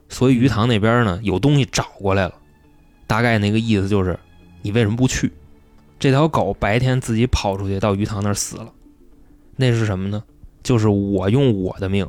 [0.10, 2.34] 所以鱼塘那边呢有东西找过来了，
[3.08, 4.20] 大概那个意思就是
[4.62, 5.32] 你为什么不去？
[5.98, 8.74] 这条狗白天自己跑出去到鱼塘那儿死了，
[9.56, 10.24] 那是什么呢？
[10.64, 12.06] 就是我用我的命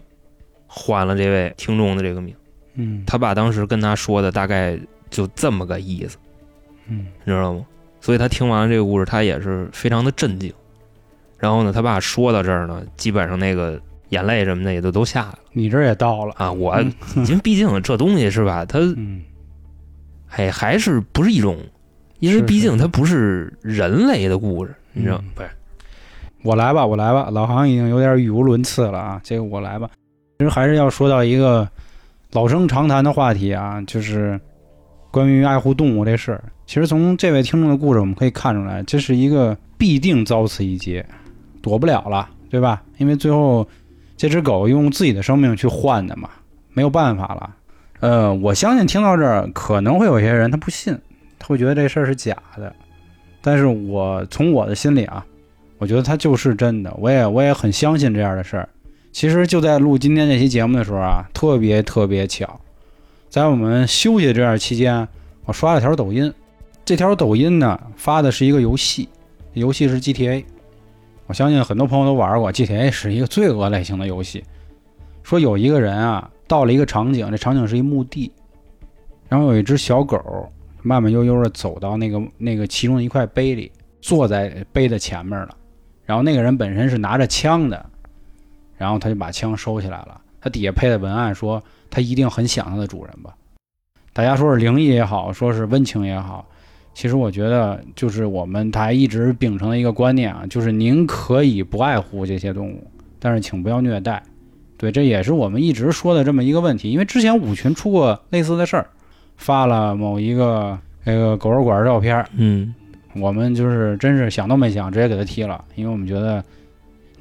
[0.75, 2.35] 换了这位听众的这个命。
[2.75, 4.79] 嗯他爸当时跟他说的大概
[5.11, 6.17] 就这么个意思，
[6.89, 7.67] 嗯你知道吗？
[8.01, 10.51] 所以他听完了这个故事，他也是非常的震惊。
[11.39, 16.51] 然后呢，他爸说到这儿呢，基本上那个眼泪什么的也都都下来了你这也到了，啊。
[16.51, 16.93] 我嗯
[17.27, 19.21] 因为毕竟这东西是吧，它嗯
[20.31, 21.59] 哎还是不是一种，
[22.21, 25.51] 因为毕竟它不是人类的故事，你知道嗯不是？
[26.43, 29.91] 我来吧，我来吧，老航已经有点语无伦次了啊，这个我来吧。
[30.43, 31.69] 其实还是要说到一个
[32.33, 34.41] 老生常谈的话题啊，就是
[35.09, 36.43] 关于爱护动物这事儿。
[36.67, 41.07] 其实从这位听众的故事，我们可以看出来，这是一个必定遭此一劫，
[41.63, 42.83] 躲不了了，对吧？
[42.99, 43.65] 因为最后
[44.17, 46.29] 这只狗用自己的生命去换的嘛，
[46.73, 47.55] 没有办法了。
[48.01, 50.99] 呃，我相信听到这儿，可能会有些人他不信，
[51.39, 52.75] 他会觉得这事儿是假的。
[53.41, 55.25] 但是我从我的心里啊，
[55.79, 58.69] 我觉得它就是真的，我也我也很相信这样的事儿。
[59.13, 62.59] 其实就在录今天这期节目的时候啊，特别特别巧，
[63.29, 65.07] 在我们休息这段期间，
[65.45, 66.33] 我刷了条抖音，
[66.83, 69.09] 这条抖音呢发的是一个游戏，
[69.53, 70.45] 游戏是 GTA。
[71.27, 74.43] 我相信很多朋友都玩过，GTA 是一个罪恶类型的游戏。
[75.23, 78.33] 说有一个人啊，到了一个场景，这场景是一墓地，
[79.29, 80.19] 然后有一只小狗
[80.83, 83.71] 慢慢悠悠的走到那个那个其中一块碑里，
[84.01, 85.57] 坐在碑的前面了。
[86.05, 87.87] 然后那个人本身是拿着枪的，
[88.83, 90.21] 然后他就把枪收起来了。
[90.41, 93.33] 他底下配的文案说他一定很想他的主人吧。
[94.13, 96.45] 大家说是灵异也好，说是温情也好，
[96.95, 102.91] 其实我觉得就是我们台一直秉承的一个观念啊，就是您可以不爱护这些动物，
[103.21, 104.21] 但是请不要虐待。
[104.77, 106.91] 对，这也是我们一直说的这么一个问题。
[106.91, 108.91] 因为之前五群出过类似的事儿，
[109.37, 112.75] 发了某一个这个狗肉馆照片儿，嗯，
[113.15, 116.45] 我们就是真是想都没想，直接给他踢了，因为我们觉得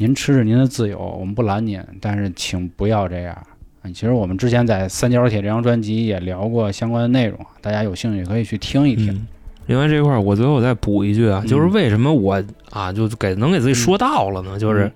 [0.02, 3.38] 您吃着您的自由，我们不拦您，但是请不要这样。
[3.84, 9.14] 嗯其实我们之前在《三角铁》这张专辑也聊过相关的内容，大家有兴趣可以去听一听。
[9.14, 9.28] 嗯
[9.68, 14.58] 另外这块儿我最后再补一句啊，嗯就是为什么我啊就给能给自己说到了呢？
[14.58, 14.92] 就是嗯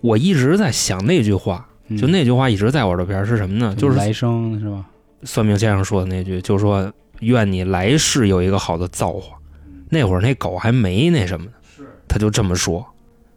[0.00, 3.74] 我一直在想那句话，嗯就那句话一直在我这边是什么呢？
[3.76, 4.86] 就是来生是吧？
[5.24, 9.36] 算命先生说的那句，就说愿你来世有一个好的造化。
[9.88, 11.52] 那会儿那狗还没那什么呢，
[12.08, 12.86] 他就这么说。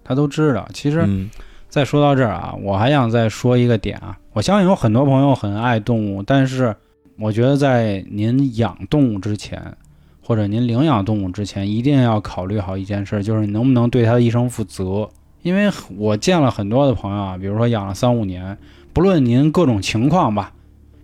[0.03, 0.67] 他都知道。
[0.73, 1.29] 其实嗯
[1.69, 4.17] 再说到这儿啊，我还想再说一个点啊。
[4.33, 6.75] 我相信有很多朋友很爱动物，但是
[7.17, 9.75] 我觉得在您养动物之前，
[10.21, 15.09] 或者您领养动物之前，一定要考虑好一件事，就是你能不能对它的一生负责。
[15.41, 18.57] 因为我见了很多的朋友啊，比如说养了三五年，
[18.93, 20.53] 不论您各种情况吧，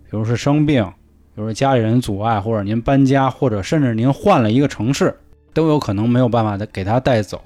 [0.09, 0.83] 比如是生病，
[1.35, 5.15] 比如说家里人阻碍，或者您搬家，或者甚至您换了一个城市，
[5.53, 7.41] 都有可能没有办法的给它带走。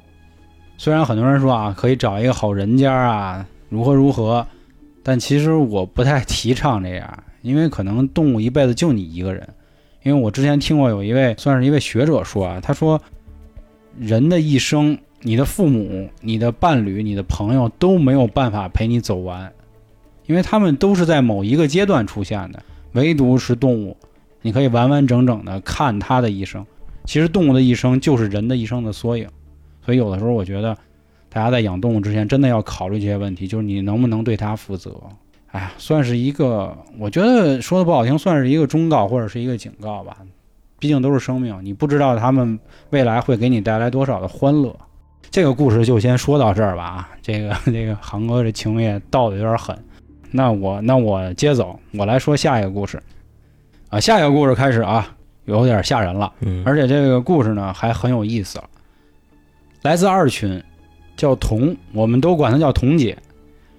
[0.78, 4.46] 虽然很多人说啊，可以找一个好人家啊，如何如何，
[5.02, 9.48] 但其实我不太提倡这样，因为可能动物一辈子就你一个人。
[10.04, 13.00] 因为我之前听过有一位算是一位学者说啊，他说
[13.98, 19.50] 人的一生，你的父母、你的伴侣、你的朋友都没有办法陪你走完，
[20.26, 23.96] 因为他们都是在某一个阶段出现的，唯独是动物，
[24.42, 26.66] 你可以完完整整的看它的一生。
[27.06, 29.26] 其实动物的一生就是人的一生的缩影。
[29.86, 30.78] 所以有的时候我觉得，
[31.30, 34.96] 大家在养动物之前，真的要考虑这些问题，就是你能不能对它负责。
[35.48, 40.18] 哎呀，算是一个，我觉得说的不好听，算是一个忠告或者是一个警告吧。
[40.80, 44.76] 毕竟都是生命，你不知道他们未来会给你带来多少的欢乐。
[45.32, 49.78] 这个故事就先说到这儿吧啊，这个这个航哥这情也倒的有点狠。
[50.30, 53.02] 那我那我接走，我来说下一个故事。
[53.90, 55.16] 啊，下一个故事开始啊，
[55.46, 56.34] 有点吓人了。
[56.42, 58.66] 嗯，而且这个故事呢还很有意思了，
[59.84, 60.62] 来自二群，
[61.16, 63.18] 叫童，我们都管她叫童姐，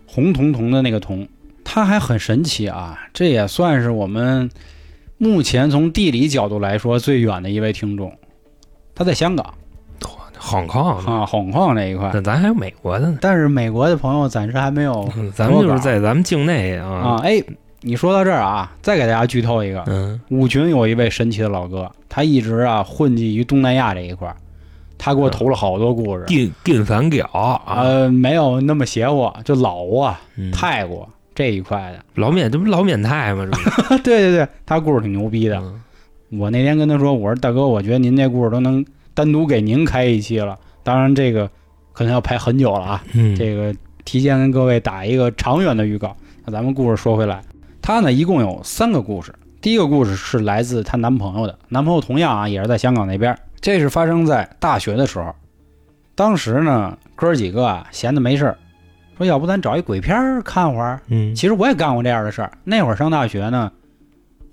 [0.06, 1.26] 红彤彤的那个彤，
[1.64, 4.48] 她还很神奇啊，这也算是我们
[5.18, 8.12] 目前从地理角度来说最远的一位听众，
[8.94, 9.54] 她在香港。
[10.36, 16.86] 好抗呢，啊，红矿那一块，那咱还有美国的呢，但是美国的朋友暂时还没有嗯 咱们就是在咱们境内啊。
[16.86, 17.20] 啊，。
[17.22, 17.42] 哎，
[17.80, 20.20] 你说到这儿啊，再给大家剧透一个，嗯。
[20.28, 24.36] 五群有一位神奇的老哥，他一直啊混迹于东南亚这一块儿，
[24.98, 26.24] 他给我投了好多故事。
[26.26, 32.04] 金金三角啊，呃，没有那么邪乎，就老挝、嗯泰国，这一块的。
[32.14, 33.46] 老缅这不老缅泰吗？
[33.50, 35.57] 这不 对对对，他故事挺牛逼的。
[35.59, 35.80] 嗯
[36.30, 40.59] 我那天跟他说，我说大哥，我觉得您这故事都能单独给您开一期了。
[40.83, 41.48] 当然，这个
[41.92, 43.04] 可能要排很久了啊。
[43.12, 43.72] 嗯，这个
[44.04, 46.16] 提前跟各位打一个长远的预告。
[46.44, 47.40] 那咱们故事说回来，
[47.80, 49.33] 她呢一共有三个故事。
[49.61, 53.38] 第一个故事是来自她男朋友的，男朋友同样啊也是在香港那边。
[53.64, 55.35] 这是发生在大学的时候，
[56.14, 58.59] 当时呢哥儿几个啊闲的没事儿，
[59.16, 61.00] 说要不咱找一鬼片儿看会儿。
[61.07, 62.53] 嗯其实我也干过这样的事儿。
[62.62, 63.72] 那会儿上大学呢，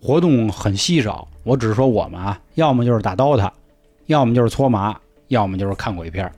[0.01, 1.27] 活动很稀少。
[1.43, 3.51] 我只是说我们啊，要么就是打 DOTA，
[4.05, 4.97] 要么就是搓麻，
[5.27, 6.31] 要么就是看鬼片儿。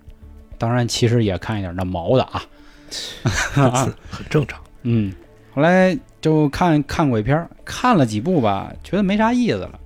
[0.58, 2.42] 当然，其实也看一点那毛的啊。
[3.54, 3.70] 啊
[4.10, 4.60] 很正常。
[4.82, 5.14] 嗯，
[5.54, 9.80] 后来就看看鬼片儿，看了几部吧，觉得没啥意思了，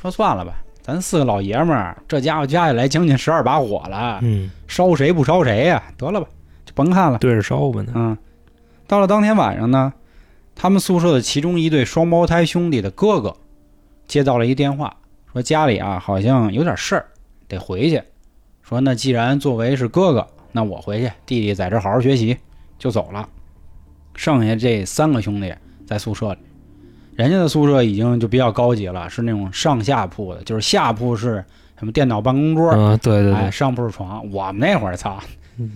[0.00, 6.26] 说算了吧，咱四个老爷们儿，这家伙加起来将近十二把火了，嗯，烧谁不烧谁呀、得了吧，
[6.64, 7.18] 就甭看了。
[7.18, 7.92] 对着烧吧呢。
[7.94, 8.18] 嗯，
[8.88, 9.92] 到了当天晚上呢，
[10.56, 13.36] 他们宿舍的其中一对双胞胎兄弟的哥哥
[14.08, 14.96] 接到了一电话，
[15.32, 17.06] 说家里啊好像有点事儿，
[17.46, 18.02] 得回去。
[18.62, 22.36] 说那既然作为是哥哥，那我回去，弟弟在这好好学习，
[22.76, 23.28] 就走了。
[24.14, 25.54] 剩下这三个兄弟
[25.86, 26.38] 在宿舍里，
[27.14, 31.44] 人家的宿舍已经就比较高级了，是那种上下铺的，就是下铺是
[31.78, 34.22] 什么电脑办公桌，嗯，对对哎，对，上铺是床。
[34.32, 35.18] 我们那会儿操，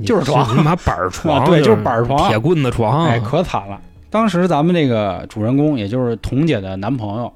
[0.05, 3.81] 就是床他妈板儿 床，啊对就就是板儿床铁棍子床，哎，可惨了。
[4.09, 7.31] 当时咱们这个主人公，也就是彤姐的男朋友，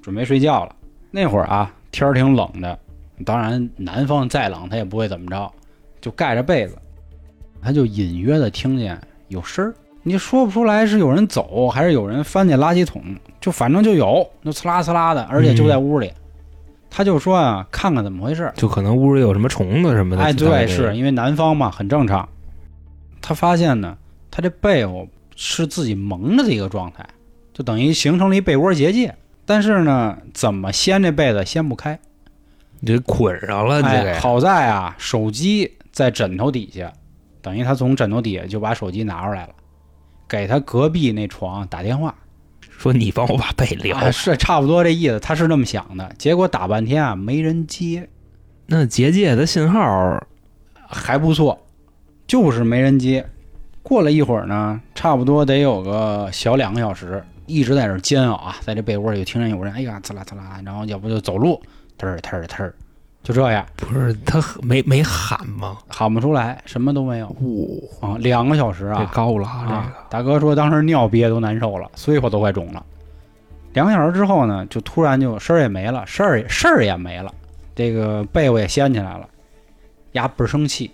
[0.00, 0.74] 准备睡觉了。
[1.10, 2.78] 那会儿啊，天儿挺冷的，
[3.26, 5.50] 当然南方再冷他也不会怎么着，
[6.00, 6.78] 就盖着被子，
[7.60, 13.02] 他就隐约的听见有声儿，你说不出来是有人走还是有人翻进垃圾桶，
[13.42, 16.10] 就反正就有，就呲啦呲啦的，而且就在屋里。
[16.88, 18.52] 他就说啊，看看怎么回事儿。
[18.56, 20.22] 就可能屋里有什么虫子什么的。
[20.22, 22.28] 哎，对，是因为南方嘛，很正常。
[23.20, 23.98] 他发现呢，
[24.30, 27.04] 他这被窝是自己蒙着的一个状态，
[27.52, 29.14] 就等于形成了一被窝结界。
[29.44, 31.98] 但是呢，怎么掀这被子掀不开？
[32.78, 36.92] 你这捆上了，你这哎，个好在啊，手机在枕头底下，
[37.40, 39.54] 等于他从枕头底下就把手机拿出来了，
[40.28, 42.14] 给他隔壁那床打电话。
[42.82, 43.96] 说你帮我把被撩。
[43.96, 46.12] 啊，是差不多这意思，他是这么想的。
[46.18, 48.08] 结果打半天啊，没人接。
[48.66, 50.20] 那结界的信号，
[50.88, 51.56] 还不错，
[52.26, 53.24] 就是没人接。
[53.84, 61.62] 过了一会儿呢，差不多得有个小两个小时，一直在这儿煎熬啊，在这被窝里就听见有人哎呀呲啦呲啦，然后要不就走路，
[61.96, 62.74] 嘚儿嘚儿嘚儿，
[63.22, 65.78] 就这样不是他没没喊吗？
[65.88, 67.28] 喊不出来，什么都没有
[68.00, 69.10] 哇，啊，两个小时这啊。
[69.14, 72.84] 高了啊，这啊个，大哥说当时尿憋都难受了，碎火都快肿了。
[73.74, 77.32] 两个小时之后呢，就突然就声儿也没了，事儿也事儿也没了，
[77.76, 79.28] 这个被窝也掀起来了，
[80.12, 80.90] 丫倍儿生气，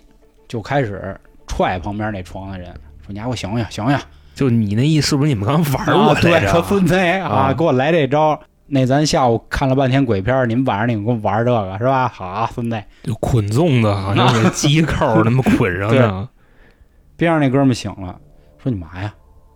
[0.47, 2.67] 就开始踹旁边那床的人，
[3.01, 3.99] 说：“你丫给我醒醒醒醒！”
[4.35, 6.51] 就你那意思是不是你们刚玩啊对，过来着？
[6.51, 8.39] 说孙子啊，啊给我来这招。
[8.69, 12.07] 那咱下午看了半天鬼片儿，你们晚上你们给我玩这个是吧？
[12.07, 12.81] 好，孙子。
[13.03, 16.27] 就捆粽子，好像 给机扣那么捆上的。
[17.17, 18.17] 边上那哥们儿醒了，
[18.61, 19.13] 说：“你嘛呀！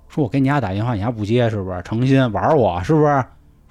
[0.10, 1.82] 说我给你丫打电话，你丫不接是不是？
[1.84, 3.23] 诚心玩我是不是？”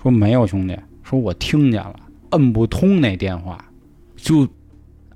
[0.03, 1.95] 说没有兄弟，说我听见了，
[2.31, 3.59] 摁不通那电话
[4.17, 4.49] 就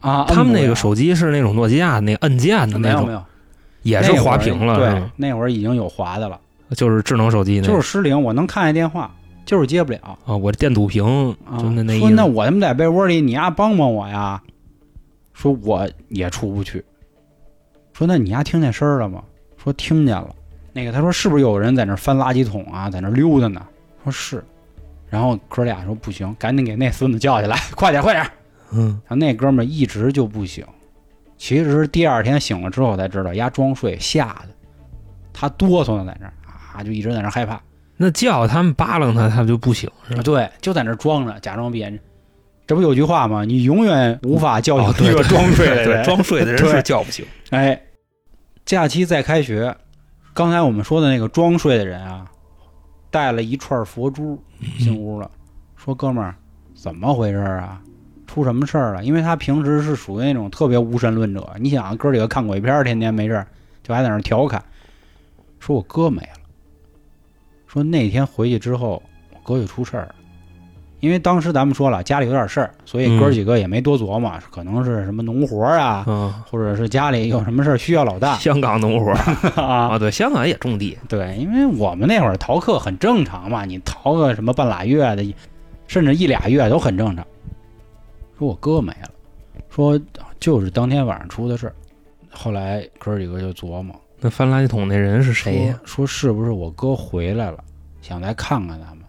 [0.00, 0.26] 啊。
[0.28, 3.22] 他们那个手机是那种诺基亚那按键的那种，没有没有，
[3.82, 6.38] 也是滑屏了，对，那会儿已经有滑的了，
[6.76, 9.12] 就是智能手机那就是失灵，我能看见电话，
[9.46, 10.18] 就是接不了。
[10.26, 11.02] 啊，我电阻屏。
[11.58, 14.42] 说那我他妈在被窝里，你丫帮帮我呀！
[15.32, 16.84] 说我也出不去。
[17.94, 19.22] 说那你丫听见声儿了吗？
[19.56, 20.34] 说听见了。
[20.72, 23.64] 那个他说是不是有人在那翻垃圾桶啊，在那溜达呢？
[24.04, 24.44] 说是。
[25.08, 28.28] 然后哥俩说不行，赶紧给那孙子叫起来， 快点快点！
[28.72, 30.66] 嗯，然后那哥们儿一直就不醒。
[31.38, 34.48] 其实第二天醒了之后才知道，丫装睡吓的，
[35.32, 36.32] 他哆嗦呢在那儿
[36.74, 37.60] 啊，就一直在那儿害怕。
[37.96, 40.22] 那叫他们扒拉他，他就不醒是吧？
[40.22, 41.98] 对，就在那装着，假装闭眼。
[42.66, 43.44] 这不有句话吗？
[43.44, 46.02] 你永远无法叫哦，醒一个装睡的人。
[46.02, 47.24] 对装睡的人对是叫不醒。
[47.50, 47.80] 哎，
[48.64, 49.74] 假期再开学，
[50.34, 52.26] 刚才我们说的那个装睡的人啊，
[53.10, 54.42] 带了一串佛珠
[54.78, 55.30] 进屋了，
[55.76, 56.34] 说：“哥们儿，
[56.74, 57.80] 怎么回事啊？
[58.26, 61.48] 出什么事儿了？”因为他平时是属于那种特别无神论者。
[61.60, 63.46] 你想，哥几个看鬼片儿，天天没事儿
[63.84, 64.62] 就还在那儿调侃，
[65.60, 66.35] 说我哥没了。
[67.66, 69.02] 说那天回去之后，
[69.32, 70.14] 我哥就出事儿了。
[71.00, 79.12] 因为当时咱们说了，家里有点事儿，所以哥几个也没多琢磨，可能是什么农活啊，嗯，或者是家里有什么事儿需要老大香港农活
[79.60, 79.90] 啊。
[79.90, 80.96] 啊，对，香港也种地。
[81.06, 85.34] 对，因为我们那会儿逃课很正常嘛，你逃个什么半拉月的，
[85.86, 87.24] 甚至一俩月都很正常。
[88.38, 89.10] 说我哥没了，
[89.68, 90.00] 说
[90.40, 91.74] 就是当天晚上出的事儿。
[92.30, 95.80] 后来哥几个就琢磨，那翻垃圾桶那人是谁呀？
[95.84, 97.62] 说说是不是我哥回来了，
[98.00, 99.04] 想来看看咱们，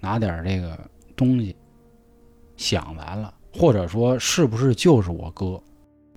[0.00, 0.78] 拿点这个
[1.16, 1.56] 东西，
[2.56, 5.60] 想咱了，或者说是不是就是我哥？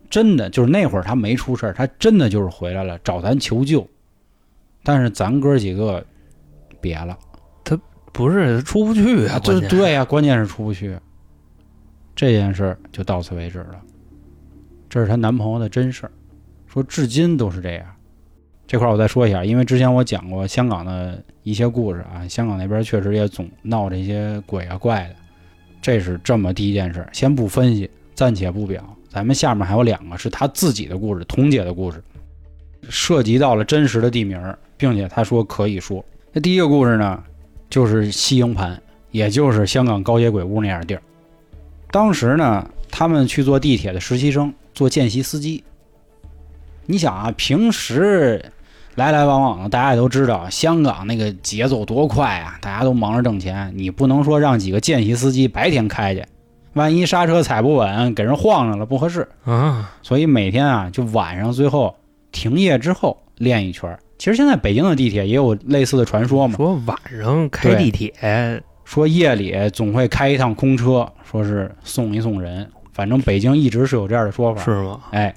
[0.09, 3.87] 真的就是那会儿他没出事儿，他真的就是回来了找咱求救，
[4.83, 6.05] 但是咱哥几个
[6.79, 7.17] 别了。
[7.63, 7.79] 他
[8.11, 10.95] 不是出不去啊，这关键对呀、关键是出不去。
[12.13, 13.81] 这件事儿就到此为止了。
[14.87, 16.11] 这是她男朋友的真事儿，
[16.67, 17.85] 说至今都是这样。
[18.73, 25.15] 这块我再说一下，因为之前我讲过香港的一些故事啊，香港那边确实也总闹这些鬼啊怪的。
[25.79, 28.83] 这是这么第一件事，先不分析，暂且不表。
[29.09, 32.03] 咱们下面还有两个是他自己的故事，童姐的故事，
[32.89, 34.41] 涉及到了真实的地名，
[34.75, 36.03] 并且他说可以说。
[36.31, 37.23] 那第一个故事呢，
[37.69, 41.01] 就是西营盘，也就是香港高街鬼屋那样的地儿。
[41.91, 45.63] 当时呢，他们去坐地铁的实习生做见习司机。
[46.87, 48.43] 你想啊，平时
[48.95, 56.23] 来来往往的，大家也都知道，香港那个节奏多快啊，大家都忙着挣钱，你不能说让几个见习司机白天开去，
[56.73, 59.27] 万一刹车踩不稳，给人晃上了不合适。
[59.45, 61.95] 啊，所以每天啊，就晚上最后
[62.31, 63.99] 停业之后练一圈儿。
[64.19, 68.13] 其实现在北京的地铁也有类似的传说嘛，说晚上开地铁，
[68.85, 72.69] 说夜里总会开一趟空车，说是送一送人。
[72.93, 74.61] 反正北京一直是有这样的说法。
[74.63, 74.99] 是吗？
[75.11, 75.33] 哎，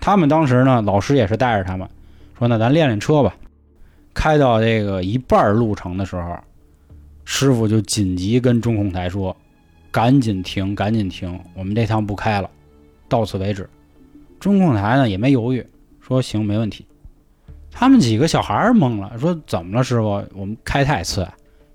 [0.00, 1.86] 他们当时呢，老师也是带着他们
[2.42, 3.36] 说：“那咱练练车吧。”
[4.12, 6.36] 开到这个一半路程的时候，
[7.24, 9.34] 师傅就紧急跟中控台说
[9.92, 12.50] ：“赶紧停，赶紧停，我们这趟不开了，
[13.08, 13.70] 到此为止。”
[14.40, 15.64] 中控台呢也没犹豫，
[16.00, 16.84] 说：“行，没问题。”
[17.70, 20.24] 他们几个小孩懵了，说：“怎么了，师傅？
[20.34, 21.24] 我们开太次，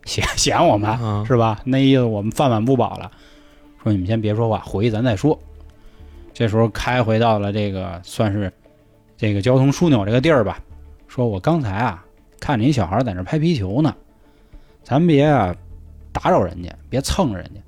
[0.03, 1.61] 嫌嫌我们啊是吧？
[1.63, 3.09] 那意思我们饭碗不保了。”
[3.82, 5.39] 说：“你们先别说话，回去咱再说。”
[6.36, 8.51] 这时候开回到了这个算是
[9.18, 10.59] 这个交通枢纽这个地儿吧。
[11.07, 12.05] 说我刚才啊
[12.39, 13.93] 看见一小孩在那拍皮球呢，
[14.84, 15.55] 咱别啊
[16.11, 17.61] 打扰人家，别蹭人家。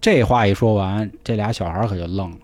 [0.00, 2.38] 这话一说完，这俩小孩可就愣了，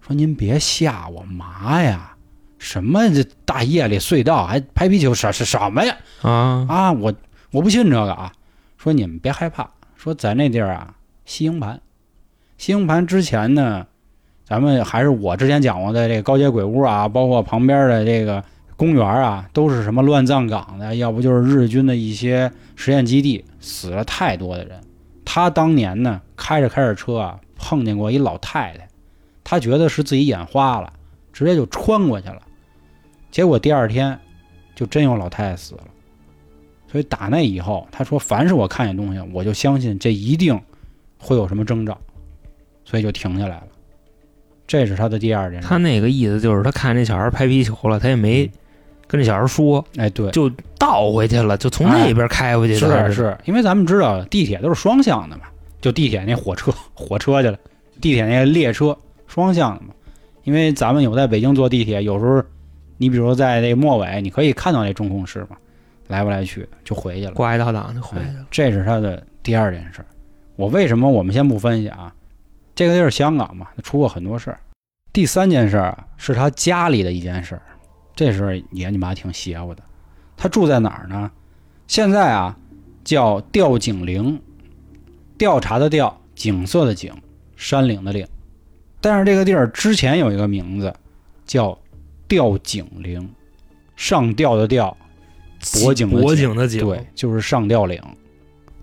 [0.00, 2.16] 说您别吓我嘛呀，
[2.58, 5.96] 什么这大夜里隧道还拍皮球，什什什么呀？
[6.22, 7.14] 啊，啊，我
[7.50, 8.32] 我不信这个啊。
[8.76, 11.80] 说你们别害怕，说咱那地儿啊，西营盘，
[12.58, 13.86] 西营盘之前呢，
[14.44, 18.44] 咱们还是我之前讲过的这个高街鬼屋啊，包括旁边的这个
[18.76, 24.78] 公园啊，都是什么乱葬岗的，要不就是日军的一些实验基地，死了太多的人。
[25.24, 28.88] 他当年呢，开着开着车啊，碰见过一老太太，
[29.42, 30.92] 他觉得是自己眼花了，
[31.32, 32.42] 直接就穿过去了。
[33.30, 34.18] 结果第二天，
[34.74, 35.84] 就真有老太太死了。
[36.86, 40.60] 所以打那以后，他说：“凡是我看见东西，我就相信这一定
[41.18, 41.98] 会有什么征兆，
[42.84, 43.66] 所以就停下来了。”
[44.66, 45.68] 这是他的第二件事。
[45.68, 48.50] 他那个意思就是他看这小孩拍皮球了，他也没
[49.06, 53.12] 跟这小孩说，哎，对，就倒回去了，就从那边开回去的。
[53.12, 55.42] 是是，因为咱们知道地铁都是双向的嘛，
[55.80, 57.58] 就地铁那火车 火车去了，
[58.00, 58.96] 地铁那个列车
[59.26, 59.88] 双向的嘛。
[60.44, 62.42] 因为咱们有在北京坐地铁，有时候
[62.96, 65.56] 你比如在那末尾，你可以看到那中控室嘛，
[66.08, 67.32] 来不来去就回去了。
[67.32, 68.46] 挂一道档就回去哎了。
[68.50, 70.06] 这是他的第二件事儿。
[70.56, 72.12] 我为什么我们先不分析啊？
[72.74, 74.58] 这个地儿香港嘛，出过很多事儿。
[75.12, 77.62] 第三件事儿啊，是他家里的一件事儿，
[78.16, 79.82] 这事儿也你妈挺邪乎的。
[80.36, 81.30] 他住在哪儿呢？
[81.86, 82.56] 现在啊，
[83.04, 84.40] 叫吊井岭，
[85.38, 87.12] 调查的调，景色的景，
[87.56, 88.26] 山岭的岭。
[89.00, 90.92] 但是这个地儿之前有一个名字，
[91.44, 91.78] 叫
[92.26, 93.32] 吊井岭，
[93.94, 94.96] 上吊的吊，
[95.74, 98.02] 脖颈的脖颈颈的颈，对，，就是上吊岭。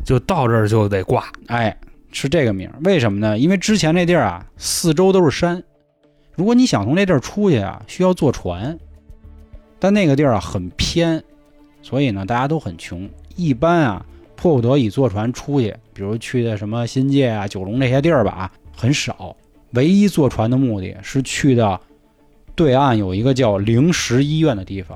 [0.05, 1.27] 就到这儿就得挂。
[1.47, 1.75] 哎，
[2.11, 2.75] 是这个名儿。
[2.83, 3.37] 为什么呢？
[3.37, 5.63] 因为之前这地儿啊，四周都是山，
[6.35, 8.77] 如果你想从这地儿出去啊，需要坐船。
[9.79, 11.23] 但那个地儿啊很偏，
[11.81, 14.05] 所以呢大家都很穷，一般啊
[14.35, 19.35] 迫不得已坐船出去，比如去的什么新界啊、九龙这些地儿吧，很少。
[19.71, 21.81] 唯一坐船的目的是去到
[22.55, 24.95] 对岸有一个叫灵石医院的地方，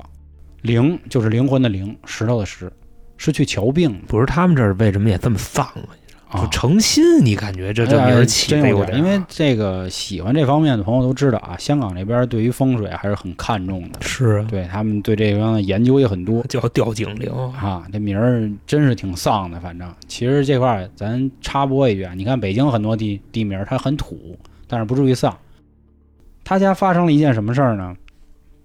[0.62, 2.72] 灵就是灵魂的灵，石头的石，
[3.16, 4.00] 是去瞧病。
[4.06, 5.88] 不是他们这儿为什么也这么丧啊？
[6.28, 17.30] 啊就诚心，你感觉这这名哎儿起真有点，的有点儿，因为这个喜欢这方面的朋友都知道啊，香港这边对于风水还是很看重的，是啊，对他们对这方面研究也很多叫吊井岭。
[17.60, 17.86] 啊。
[17.92, 25.36] 这名儿真是挺丧的，反正其实这块儿咱插播一句啊，你看北京很多地地名儿它很土，但是不至于丧。
[26.44, 27.94] 他家发生了一件什么事儿呢？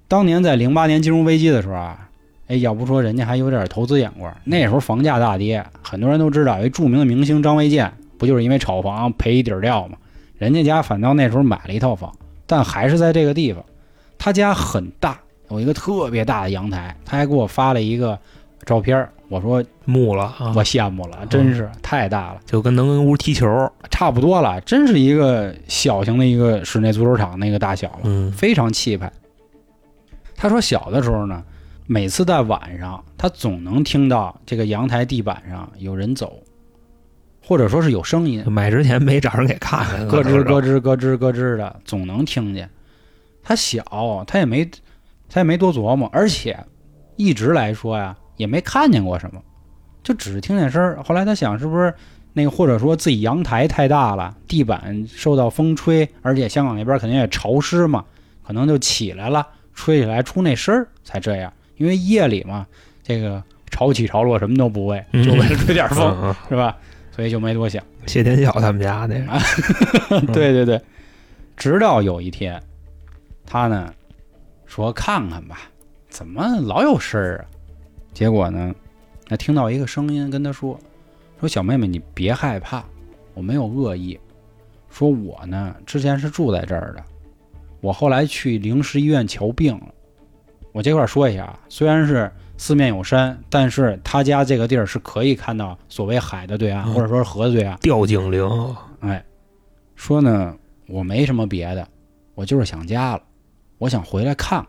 [0.07, 2.09] 当年在零八年金融危机的时候啊，
[2.51, 9.97] 哎，要不说人家还有点投资眼光，那时候房价大跌，很多人都知道，有一著名的明星张卫健，不就是因为炒房赔一底儿掉吗？
[10.37, 12.13] 人家家反倒那时候买了一套房，
[12.45, 13.63] 但还是在这个地方，
[14.17, 15.17] 他家很大
[15.49, 18.19] 有一个特别大的阳台，他还给我发了一个
[18.65, 19.07] 照片。
[19.29, 23.47] 我说木了啊，我羡慕了，真是太大了，就跟能跟屋踢球，
[23.89, 29.09] 差不多了，真是一个小型的一个室内足球场那个大小了，嗯非常气派。
[30.35, 31.41] 他说小的时候呢，
[31.91, 36.41] 每次在晚上，他总能听到这个阳台地板上有人走，
[37.45, 42.69] 或者说是有声音，买之前没找人给看看，咯吱咯吱，吱咯吱咯吱的，总能听见。
[43.43, 43.83] 他小，
[44.25, 44.63] 他也没
[45.27, 46.57] 他也没多琢磨，而且
[47.17, 49.41] 一直来说呀，也没看见过什么，
[50.01, 51.03] 就只是听见声儿。
[51.03, 51.93] 后来他想，是不是
[52.31, 58.05] 那个或者说自己阳台太大了，地板受到风吹，而且香港那边肯定也潮湿嘛，
[58.43, 61.51] 可能就起来了，吹起来出那声儿才这样。
[61.81, 62.67] 因为夜里嘛，
[63.01, 66.77] 这个潮起潮落什么都不会，嗯就为了吹点风，是吧？
[67.11, 67.83] 所以就没多想。
[68.05, 70.79] 谢天笑他们家那个， 对对对，
[71.57, 72.61] 直到有一天，
[73.47, 73.91] 他呢
[74.67, 75.61] 说看看吧，
[76.07, 77.41] 怎么老有事儿啊？
[78.13, 78.71] 结果呢，
[79.25, 80.79] 他听到一个声音跟他说
[81.39, 82.83] ：“说小妹妹你别害怕，
[83.33, 84.19] 我没有恶意。
[84.91, 87.03] 说我呢之前是住在这儿的，
[87.81, 89.87] 我后来去灵石医院瞧病了。
[90.71, 97.77] 我这块儿说一下啊，虽然是四面有山，但是他家这个地儿是可以看到所谓海的对岸，嗯或者说是河的对岸。
[97.81, 98.47] 吊颈灵，
[98.99, 99.23] 哎，
[99.95, 100.55] 说呢，
[100.87, 101.87] 我没什么别的，
[102.35, 103.21] 我就是想家了，
[103.77, 104.67] 我想回来看看，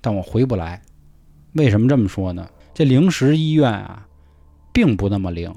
[0.00, 0.80] 但我回不来。
[1.54, 2.48] 为什么这么说呢？
[2.72, 4.06] 这灵石医院啊，
[4.72, 5.54] 并不那么灵，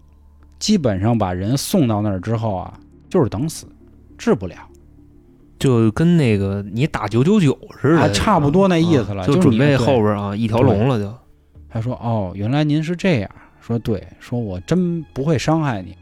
[0.60, 2.80] 基本上把人送到那儿之后啊，
[3.10, 3.66] 就是等死，
[4.18, 4.56] 治不了，
[5.60, 11.14] 就跟那个你打九九九似的，还差不多那意思了啊就准备后边啊一条龙了就。
[11.70, 13.30] 他说：“哦，原来您是这样。”
[13.60, 15.96] 说对，说我真不会伤害你。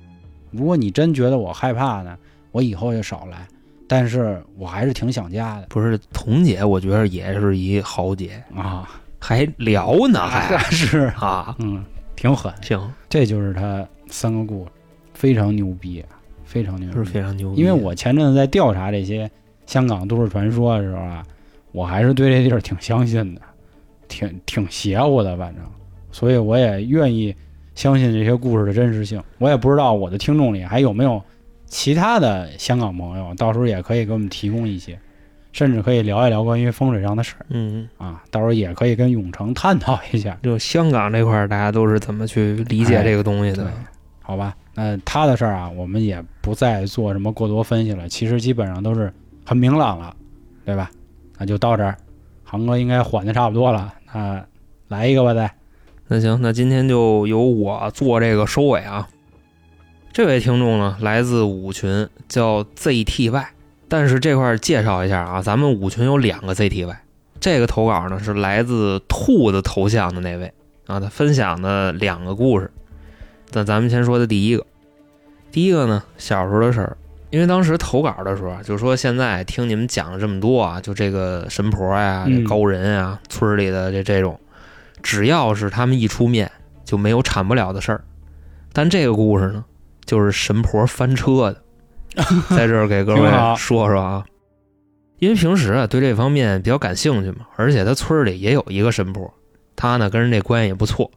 [0.51, 2.15] 如果你真觉得我害怕呢，
[2.51, 3.47] 我以后就少来。
[3.87, 8.89] 但是我还是挺想家的不是童姐，我觉得也是一豪杰，啊，
[9.19, 11.83] 还聊呢，还 是啊，嗯，
[12.15, 12.51] 挺狠。
[12.61, 14.71] 行，这就是他三个故事，
[15.13, 16.03] 非常牛逼，
[16.43, 16.95] 非常牛逼。
[16.95, 17.61] 是非常牛逼。
[17.61, 19.29] 因为我前阵子在调查这些
[19.65, 21.23] 香港都市传说的时候啊，
[21.71, 23.41] 我还是对这地儿挺相信的，
[24.07, 25.63] 挺挺邪乎的，反正，
[26.11, 27.35] 所以我也愿意
[27.73, 29.21] 相信这些故事的真实性。
[29.39, 31.21] 我也不知道我的听众里还有没有
[31.65, 34.97] 其他的香港朋友，到时候也可以给我们提供一些，
[35.51, 40.37] 甚至可以聊一聊关于风水上的事儿嗯，啊，到时候也可以跟永成探讨一下。
[40.43, 43.71] 就香港这块儿，大家都是怎么去理解哎这个东西对的？，
[44.21, 48.07] 好吧，那他的事儿啊，我们也不再做什么过多分析了。
[48.07, 49.11] 其实基本上都是
[49.45, 50.15] 很明朗了，
[50.65, 50.89] 对吧？
[51.37, 51.95] 那就到这儿，
[52.43, 54.45] 航哥应该缓的差不多了，那
[54.87, 55.53] 来一个吧，再。
[56.07, 59.07] 那行，那今天就由我做这个收尾啊。
[60.13, 63.45] 这位听众呢，来自五群，叫 ZTY。
[63.87, 66.95] 但是这块介绍一下啊，咱们五群有两个 ZTY。
[67.39, 70.53] 这个投稿呢是来自兔子头像的那位
[70.87, 72.71] 啊，他分享的两个故事。
[73.51, 74.65] 那咱们先说的第一个，
[75.51, 76.97] 第一个呢，小时候的事儿。
[77.35, 84.39] 因为当时投稿的时候啊，就说现在听你们讲了这么多啊，就这个神婆呀、嗯这高人啊、村里的这这种，
[85.03, 86.49] 只要是他们一出面，
[86.85, 88.01] 就没有铲不了的事儿。
[88.71, 89.65] 但这个故事呢，
[90.05, 91.61] 就是神婆翻车的，
[92.55, 94.23] 在这儿给各位说说啊。
[95.19, 99.33] 因为平时啊对这方面比较感兴趣嘛，而且他村里也有一个神婆，
[99.75, 101.11] 他呢跟人这关系也不错。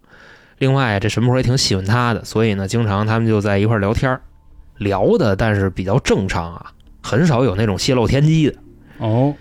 [0.59, 4.21] 另外这神婆也挺喜欢他的，所以呢经常他们就在一块儿聊天儿，
[4.79, 6.73] 聊的但是比较正常啊，
[7.03, 8.57] 很少有那种泄露天机的。
[8.99, 9.35] 哦，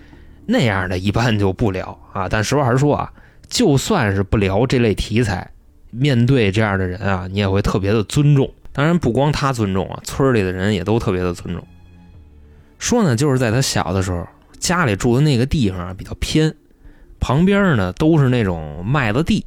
[0.45, 2.27] 那样的一般就不聊啊。
[2.29, 3.11] 但实话实说啊，
[3.47, 5.49] 就算是不聊这类题材，
[5.91, 8.51] 面对这样的人啊，你也会特别的尊重。
[8.73, 11.65] 当然，不光他尊重啊，村里的人也都特别的尊重。
[12.77, 14.27] 说呢，就是在他小的时候，
[14.59, 16.53] 家里住的那个地方啊比较偏，
[17.19, 19.43] 旁边呢都是那种麦子地，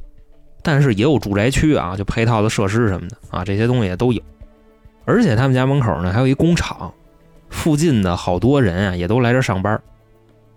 [0.61, 4.21] 但是也有住宅区啊，就配套的设施什么的啊，这些东西也都有。
[5.11, 6.93] 而且他们家门口呢还有一工厂，
[7.49, 9.81] 附近的好多人啊也都来这上班。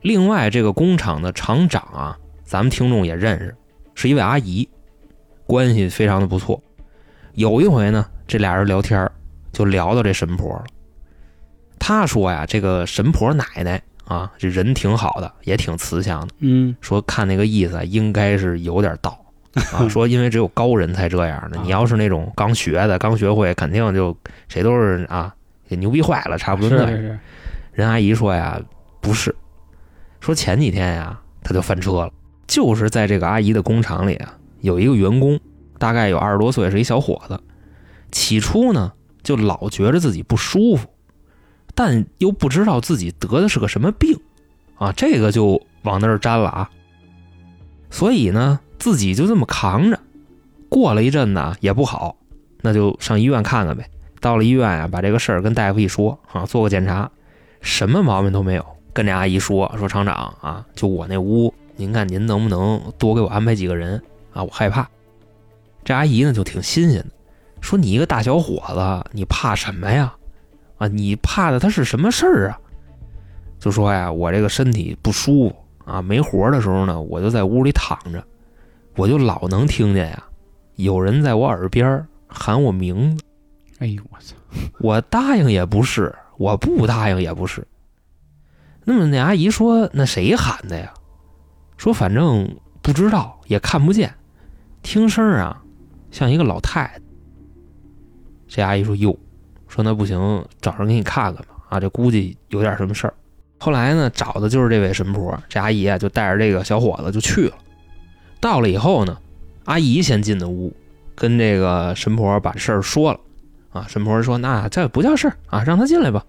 [0.00, 3.52] 另外，这个工厂的厂长啊，咱们听众也认识，
[3.96, 4.68] 是一位阿姨，
[5.44, 6.62] 关系非常的不错。
[7.32, 9.10] 有一回呢，这俩人聊天
[9.50, 10.64] 就聊到这神婆了。
[11.80, 16.34] 他说呀，这个神婆奶奶啊，这人挺好的，也挺慈祥的。
[16.38, 19.18] 嗯，说看那个意思啊，应该是有点道
[19.72, 19.86] 啊。
[19.90, 24.16] 说因为只有高人才这样的，啊你要是那种刚学的、刚学会，肯定就
[24.48, 25.34] 谁都是啊，
[25.68, 26.88] 也牛逼坏了，差不多那样。
[26.88, 27.18] 是是是，
[27.72, 28.60] 人阿姨说呀，
[29.00, 29.34] 不是，
[30.20, 32.12] 说前几天呀，他就翻车了，
[32.46, 35.38] 就是在这个阿姨的工厂里啊，有一个员工，
[35.78, 37.40] 大概有二十多岁，是一小伙子。
[38.10, 38.92] 起初呢，
[39.22, 40.88] 就老觉着自己不舒服，
[41.74, 44.16] 但又不知道自己得的是个什么病，
[44.76, 46.70] 啊，这个就往那儿粘了啊。
[47.90, 49.98] 所以呢，自己就这么扛着。
[50.68, 52.16] 过了一阵呢，也不好，
[52.60, 53.88] 那就上医院看看呗。
[54.20, 57.10] 到了医院呀、把这个事儿跟大夫一说啊，做个检查，
[57.62, 58.66] 什么毛病都没有。
[58.92, 64.02] 跟这阿姨说说厂长啊，就我那屋，您看您能不能多给我安排几个人
[64.34, 64.44] 啊？
[64.44, 64.86] 我害怕。
[65.82, 67.10] 这阿姨呢就挺新鲜的，
[67.62, 70.14] 说你一个大小伙子，你怕什么呀？
[70.76, 72.60] 啊，你怕的他是什么事儿啊？
[73.58, 75.56] 就说呀，我这个身体不舒服
[75.86, 78.22] 啊，没活的时候呢，我就在屋里躺着，
[78.96, 80.24] 我就老能听见呀，
[80.76, 83.24] 有人在我耳边喊我名字，
[83.78, 84.34] 哎呦我操！
[84.80, 87.66] 我答应也不是，我不答应也不是。
[88.84, 90.92] 那么那阿姨说，那谁喊的呀？
[91.76, 94.14] 说反正不知道，也看不见，
[94.82, 95.62] 听声儿啊，
[96.10, 97.00] 像一个老太太。
[98.46, 99.16] 这阿姨说：“哟，
[99.66, 101.54] 说那不行，找人给你看看吧。
[101.68, 103.14] 啊，这估计有点什么事儿。”
[103.58, 105.36] 后来呢，找的就是这位神婆。
[105.48, 107.56] 这阿姨啊，就带着这个小伙子就去了。
[108.44, 109.16] 到了以后呢，
[109.64, 110.70] 阿姨先进的屋，
[111.14, 113.20] 跟这个神婆把事儿说了。
[113.72, 116.22] 啊，神婆说：“那这不叫事儿啊，让他进来吧。”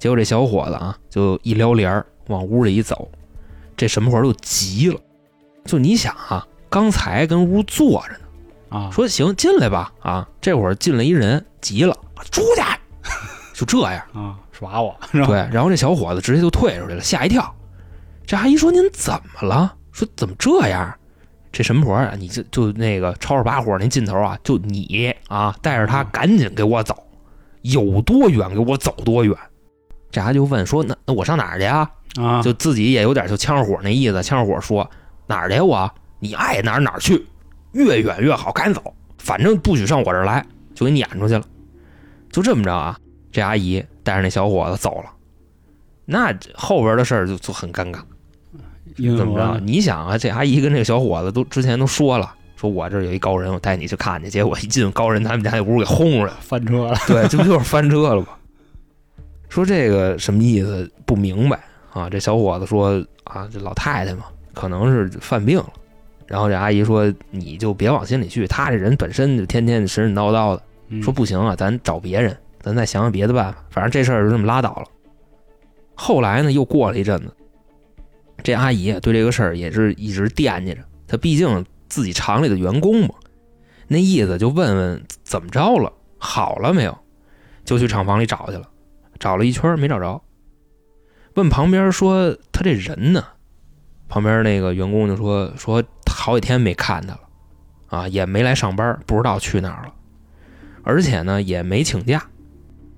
[0.00, 3.08] 结果这小伙子啊，就一撩帘儿往屋里一走，
[3.76, 4.98] 这神婆就急了。
[5.64, 8.76] 就你想啊，刚才跟屋坐着呢。
[8.76, 9.92] 啊，说行，进来吧。
[10.00, 11.96] 啊，这会儿进来一人，急了，
[12.32, 12.62] 出去，
[13.54, 14.02] 就这样。
[14.12, 14.92] 啊，耍我？
[15.12, 17.54] 对，然后这小伙子直接就退出去了，吓一跳。
[18.26, 20.92] 这阿姨说：“您怎么了？”说：“怎么这样？”
[21.50, 26.94] 这神婆啊，你就就那个吵吵把火那劲头啊，就你啊，带着他赶紧给我走，
[27.62, 29.36] 有多远给我走多远。
[30.10, 34.88] 这阿姨就问说：“那那我上哪儿去啊？”啊，就自己也有点就呛火那意思，呛火说
[35.26, 35.90] ：“哪儿去呀我？
[36.18, 37.26] 你爱哪儿哪儿去，
[37.72, 40.44] 越远越好，赶紧走，反正不许上我这儿来，
[40.74, 41.44] 就给撵出去了。”
[42.32, 42.98] 就这么着啊，
[43.30, 45.10] 这阿姨带着那小伙子走了。
[46.04, 48.00] 那后边的事儿就就很尴尬，
[49.16, 49.60] 怎么着？
[49.60, 54.28] 你想啊，这阿姨跟这个小伙子都之前都说了，说我这有一高人，我带你去看去。
[54.28, 56.38] 结果一进高人他们家那屋给轰出来了。
[56.40, 56.96] 翻车了。
[57.06, 58.28] 对，这不 就是翻车了吗？
[59.48, 61.58] 说这个什么意思不明白
[61.92, 62.08] 啊？
[62.10, 64.24] 这小伙子说啊，这老太太嘛，
[64.54, 65.72] 可能是犯病了。
[66.26, 70.62] 然后这阿姨说，你就别往心里去，他这人本身就天天神神叨叨的。
[70.90, 73.62] 嗯说不行啊，咱找别人，咱再想想别的办法。
[73.68, 74.84] 反正这事儿就这么拉倒了。
[75.94, 77.30] 后来呢，又过了一阵子，
[78.42, 80.80] 这阿姨对这个事儿也是一直惦记着。
[81.06, 83.14] 她毕竟自己厂里的员工嘛，
[83.86, 86.96] 那意思就问问怎么着了，好了没有，
[87.64, 88.68] 就去厂房里找去了。
[89.18, 90.22] 找了一圈没找着，
[91.34, 93.24] 问旁边说他这人呢？
[94.08, 97.20] 旁边那个员工就说说好几天没看他了，
[97.88, 99.94] 啊，也没来上班，不知道去哪儿了，
[100.82, 102.24] 而且呢也没请假。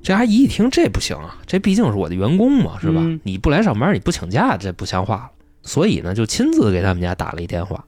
[0.03, 3.01] 这阿姨一听这不行啊，这毕竟是我的员工嘛，是吧？
[3.03, 3.21] 嗯。
[3.23, 5.31] 你不来上班，你不请假，这不像话了。
[5.63, 7.85] 所以呢，就亲自给他们家打了一电话，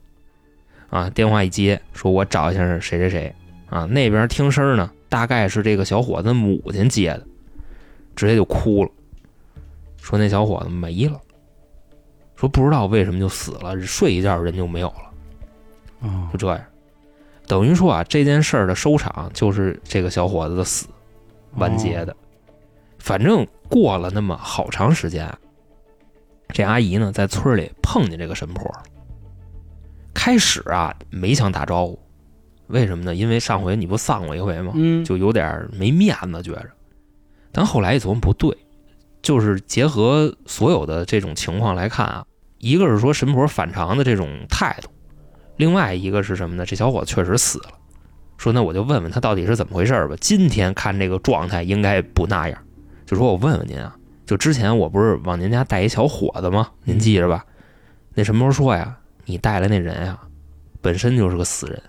[0.90, 3.34] 啊，电话一接，说我找一下谁谁谁，
[3.70, 7.26] 啊，那边听声儿呢，大概是这个小伙子母亲接的，
[8.14, 8.90] 直接就哭了，
[9.96, 11.18] 说那小伙子没了，
[12.36, 16.62] 说不知道为什么就死了，睡一觉人就没有了，啊就这样，
[17.46, 20.86] 等于说啊，这件事儿的收场就是这个小伙子的死
[21.56, 22.16] 完结的。
[22.98, 25.28] 反正过了那么好长时间，
[26.48, 28.70] 这阿姨呢在村里碰见这个神婆。
[30.14, 31.98] 开始啊没想打招呼，
[32.68, 33.14] 为什么呢？
[33.14, 34.72] 因为上回你不丧过一回吗？
[34.76, 36.68] 嗯，就有点没面子，觉着。
[37.50, 38.56] 但后来一琢磨不对，
[39.20, 42.24] 就是结合所有的这种情况来看啊，
[42.58, 44.88] 一个是说神婆反常的这种态度，
[45.56, 46.64] 另外一个是什么呢？
[46.64, 47.70] 这小伙子确实死了。
[48.42, 50.16] 说那我就问问他到底是怎么回事儿吧。
[50.20, 52.58] 今天看这个状态应该不那样，
[53.06, 53.94] 就说我问问您啊，
[54.26, 56.68] 就之前我不是往您家带一小伙子吗？
[56.82, 57.46] 您记着吧。
[58.14, 60.18] 那什么时候说呀，你带来那人呀，
[60.80, 61.80] 本身就是个死人。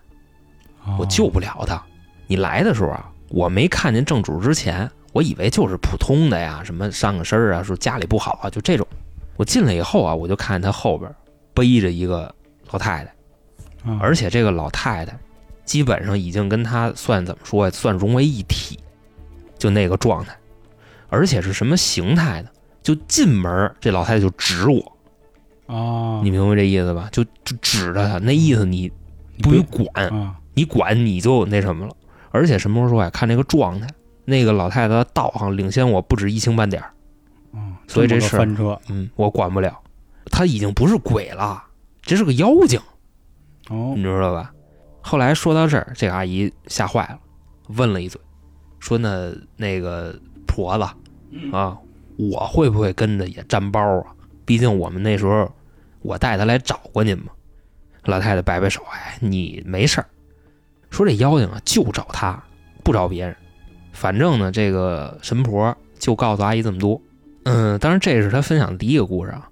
[0.85, 1.81] 哦我救不了他。
[2.27, 8.85] 你来的时候啊，我没看见正主之前，我以为就是普通的呀，什么上个身儿啊，说家里不好啊，就这种。
[9.37, 11.11] 我进来以后啊，我就看见他后边
[11.51, 12.31] 背着一个
[12.69, 15.17] 老太太，啊而且这个老太太
[15.65, 18.79] 基本上已经跟他算怎么说呀，算融为一体，
[19.57, 20.35] 就那个状态，
[21.09, 22.49] 而且是什么形态呢？
[22.81, 24.79] 就进门这老太太就指我，
[25.67, 27.07] 啊，你明白这意思吧？
[27.11, 28.91] 就就指着他，那意思你
[29.41, 31.95] 不用管，啊你管你就那什么了。
[32.31, 33.87] 而且什么时候说呀，看这个状态，
[34.25, 36.83] 那个老太太的道行领先我不止一星半点
[37.87, 39.79] 所以这事儿翻车嗯，我管不了。
[40.31, 41.63] 他已经不是鬼了，
[42.01, 42.79] 这是个妖精，
[43.69, 44.53] 哦你知道吧？
[45.03, 47.19] 后来说到这儿，这个阿姨吓坏了，
[47.75, 48.19] 问了一嘴，
[48.79, 50.83] 说那那个婆子
[51.51, 51.77] 啊，
[52.17, 54.05] 我会不会跟着也沾包啊？
[54.45, 55.51] 毕竟我们那时候
[56.01, 57.25] 我带她来找过您嘛。
[58.05, 60.07] 老太太摆摆手，哎，你没事儿。
[60.89, 62.43] 说这妖精啊，就找他，
[62.83, 63.35] 不找别人。
[63.91, 67.01] 反正呢，这个神婆就告诉阿姨这么多。
[67.43, 69.49] 嗯，当然这是他分享的第一个故事啊。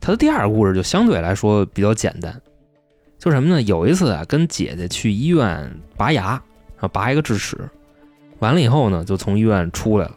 [0.00, 2.40] 他的第二个故事就相对来说比较简单，
[3.18, 3.60] 就什么呢？
[3.62, 6.40] 有一次啊，跟姐姐去医院拔牙
[6.78, 7.56] 啊，拔一个智齿，
[8.38, 10.14] 完了以后呢，就从医院出来了。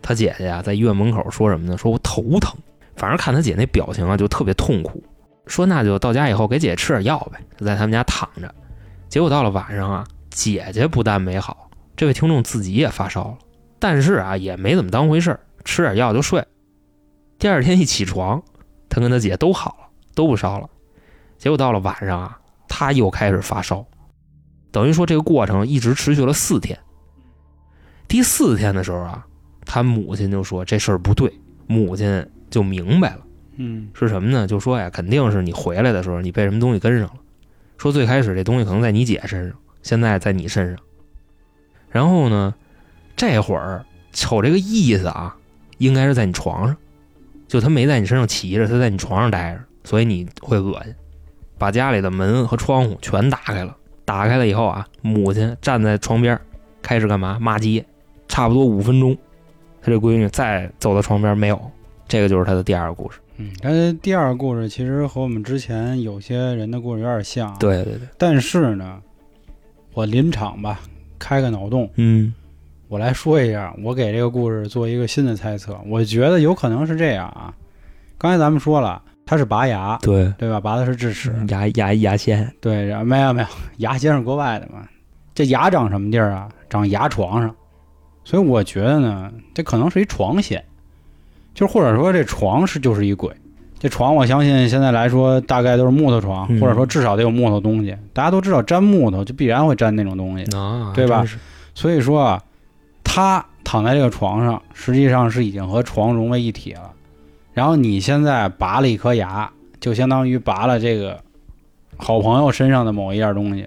[0.00, 1.76] 他姐姐呀、在医院门口说什么呢？
[1.76, 2.56] 说我头疼，
[2.96, 5.02] 反正看他姐那表情啊，就特别痛苦。
[5.46, 8.54] 说那就到家以后给姐姐吃点药呗，就在他们家躺着。
[9.10, 13.38] 结果到了晚上啊，姐姐不但没好，这位听众自己也发烧了，
[13.78, 16.42] 但是啊也没怎么当回事儿，吃点药就睡。
[17.38, 18.42] 第二天一起床，
[18.88, 20.68] 他跟他姐都好了，都不烧了。
[21.38, 23.86] 结果到了晚上啊，他又开始发烧，
[24.70, 26.78] 等于说这个过程一直持续了四天。
[28.08, 29.26] 第四天的时候啊，
[29.64, 31.32] 他母亲就说这事儿不对，
[31.66, 33.20] 母亲就明白了。
[33.56, 34.46] 嗯是什么呢？
[34.46, 37.14] 就说呀，肯定是你回来的时候你被什么东西跟上了。
[37.78, 40.78] 说最开始这东西可能在你姐身上，现在在你身上。
[41.88, 42.54] 然后呢，
[43.16, 45.36] 这会儿瞅这个意思啊，
[45.78, 46.76] 应该是在你床上，
[47.46, 50.94] 就他没在你身上骑着，他在你床上待着，所以你会恶心。
[51.64, 56.38] 把家里的门和窗户全打开了，打开了以后啊，母亲站在床边，
[56.82, 57.38] 开始干嘛？
[57.40, 57.82] 骂街，
[58.28, 59.16] 差不多五分钟，
[59.80, 61.58] 他这闺女再走到床边没有。
[62.06, 63.18] 这个就是他的第二个故事。
[63.38, 69.00] 嗯，但是第二个故事其实和我们之前有些人的故事有点像，，对对对，但是呢，
[69.94, 70.80] 我临场吧，
[71.18, 72.34] 开个脑洞，嗯
[72.88, 77.54] 我来说一下，我给这个故事做一个新的猜测，我觉得有可能是这样啊。
[78.18, 80.60] 刚才咱们说了，他是拔牙，对，对吧？
[80.60, 83.48] 拔的是智齿，牙牙牙签，对，然后没有没有，
[83.78, 84.86] 牙仙是国外的嘛。
[85.34, 86.48] 这牙长什么地儿啊？
[86.68, 87.54] 长牙床上，
[88.24, 90.62] 所以我觉得呢，这可能是一床仙，
[91.54, 93.34] 就是或者说这床是就是一鬼。
[93.78, 97.94] 这床我相信现在来说大概都是木头床，嗯或者说至少得有木头东西。
[98.12, 101.24] 大家都知道粘木头就必然会粘那种东西，啊，对吧？
[101.74, 102.42] 所以说啊，
[103.02, 106.92] 他躺在这个床上，实际上是已经和床融为一体了。
[107.54, 109.50] 然后你现在拔了一颗牙，
[109.80, 111.18] 就相当于拔了这个
[111.96, 113.66] 好朋友身上的某一样东西，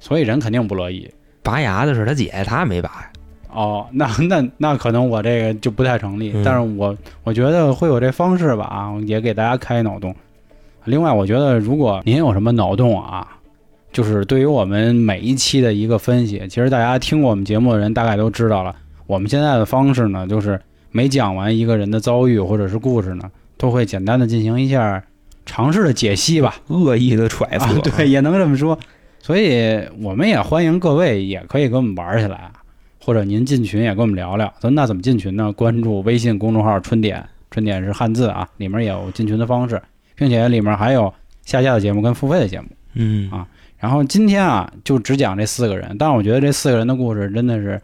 [0.00, 1.08] 所以人肯定不乐意。
[1.42, 3.10] 拔牙的是他姐，他没拔呀。
[3.52, 10.14] 哦，那那那可能我这个就不太成立，嗯但是我我觉得会有这方式吧啊，也给大家开脑洞。
[10.84, 13.26] 另外，我觉得如果您有什么脑洞啊，
[13.92, 18.74] 就是对于我们每一期的一个分析，其实大家听过我们节目的人大概都知道了。
[19.06, 20.60] 我们现在的方式呢，就是
[20.90, 25.02] 每讲完一个人的遭遇或者是故事呢，都会简单的进行一下
[25.46, 26.56] 尝试的解析吧。
[26.68, 28.78] 恶意的揣测，啊，对，也能这么说。
[29.20, 32.52] 所以我们也欢迎各位也可以跟我们玩起来，啊
[33.02, 34.52] 或者您进群也跟我们聊聊。
[34.60, 35.52] 咱那怎么进群呢？
[35.52, 39.80] 关注微信公众号“春点”，春点是汉字啊，里面也有进群的方式，
[40.14, 41.12] 并且里面还有
[41.44, 42.66] 下架的节目跟付费的节目。
[42.94, 43.46] 嗯啊
[43.78, 47.80] 然后今天啊，就只讲这四个人，但我觉得这四个人的故事真的是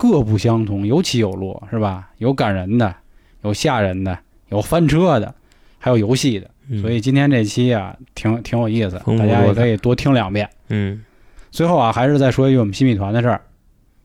[0.00, 2.08] 各不相同，有起有落，是吧？
[2.16, 2.94] 有感人的，
[3.42, 5.34] 有吓人的，有翻车的，
[5.78, 6.50] 还有游戏的。
[6.70, 10.48] 嗯所以今天这期啊，挺挺有意思，大家也可以多听两遍。
[10.70, 11.04] 嗯
[11.50, 13.42] 最后啊，还是再说一句我们新米团的事儿，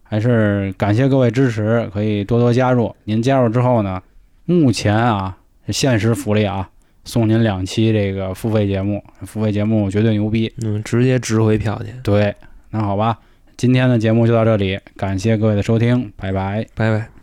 [0.04, 2.94] 还是感谢各位支持，可以多多加入。
[3.06, 4.04] 您加入之后呢，
[4.44, 5.38] 目前啊
[5.70, 6.70] 限时福利啊，
[7.06, 10.52] 送您两期这个付费节目，付费节目绝对牛逼。
[10.62, 12.36] 嗯，直接值回票去，对，
[12.72, 13.18] 那好吧，
[13.58, 16.66] 今天的节目就到这里，感谢各位的收听，拜拜。
[16.76, 17.10] 拜拜。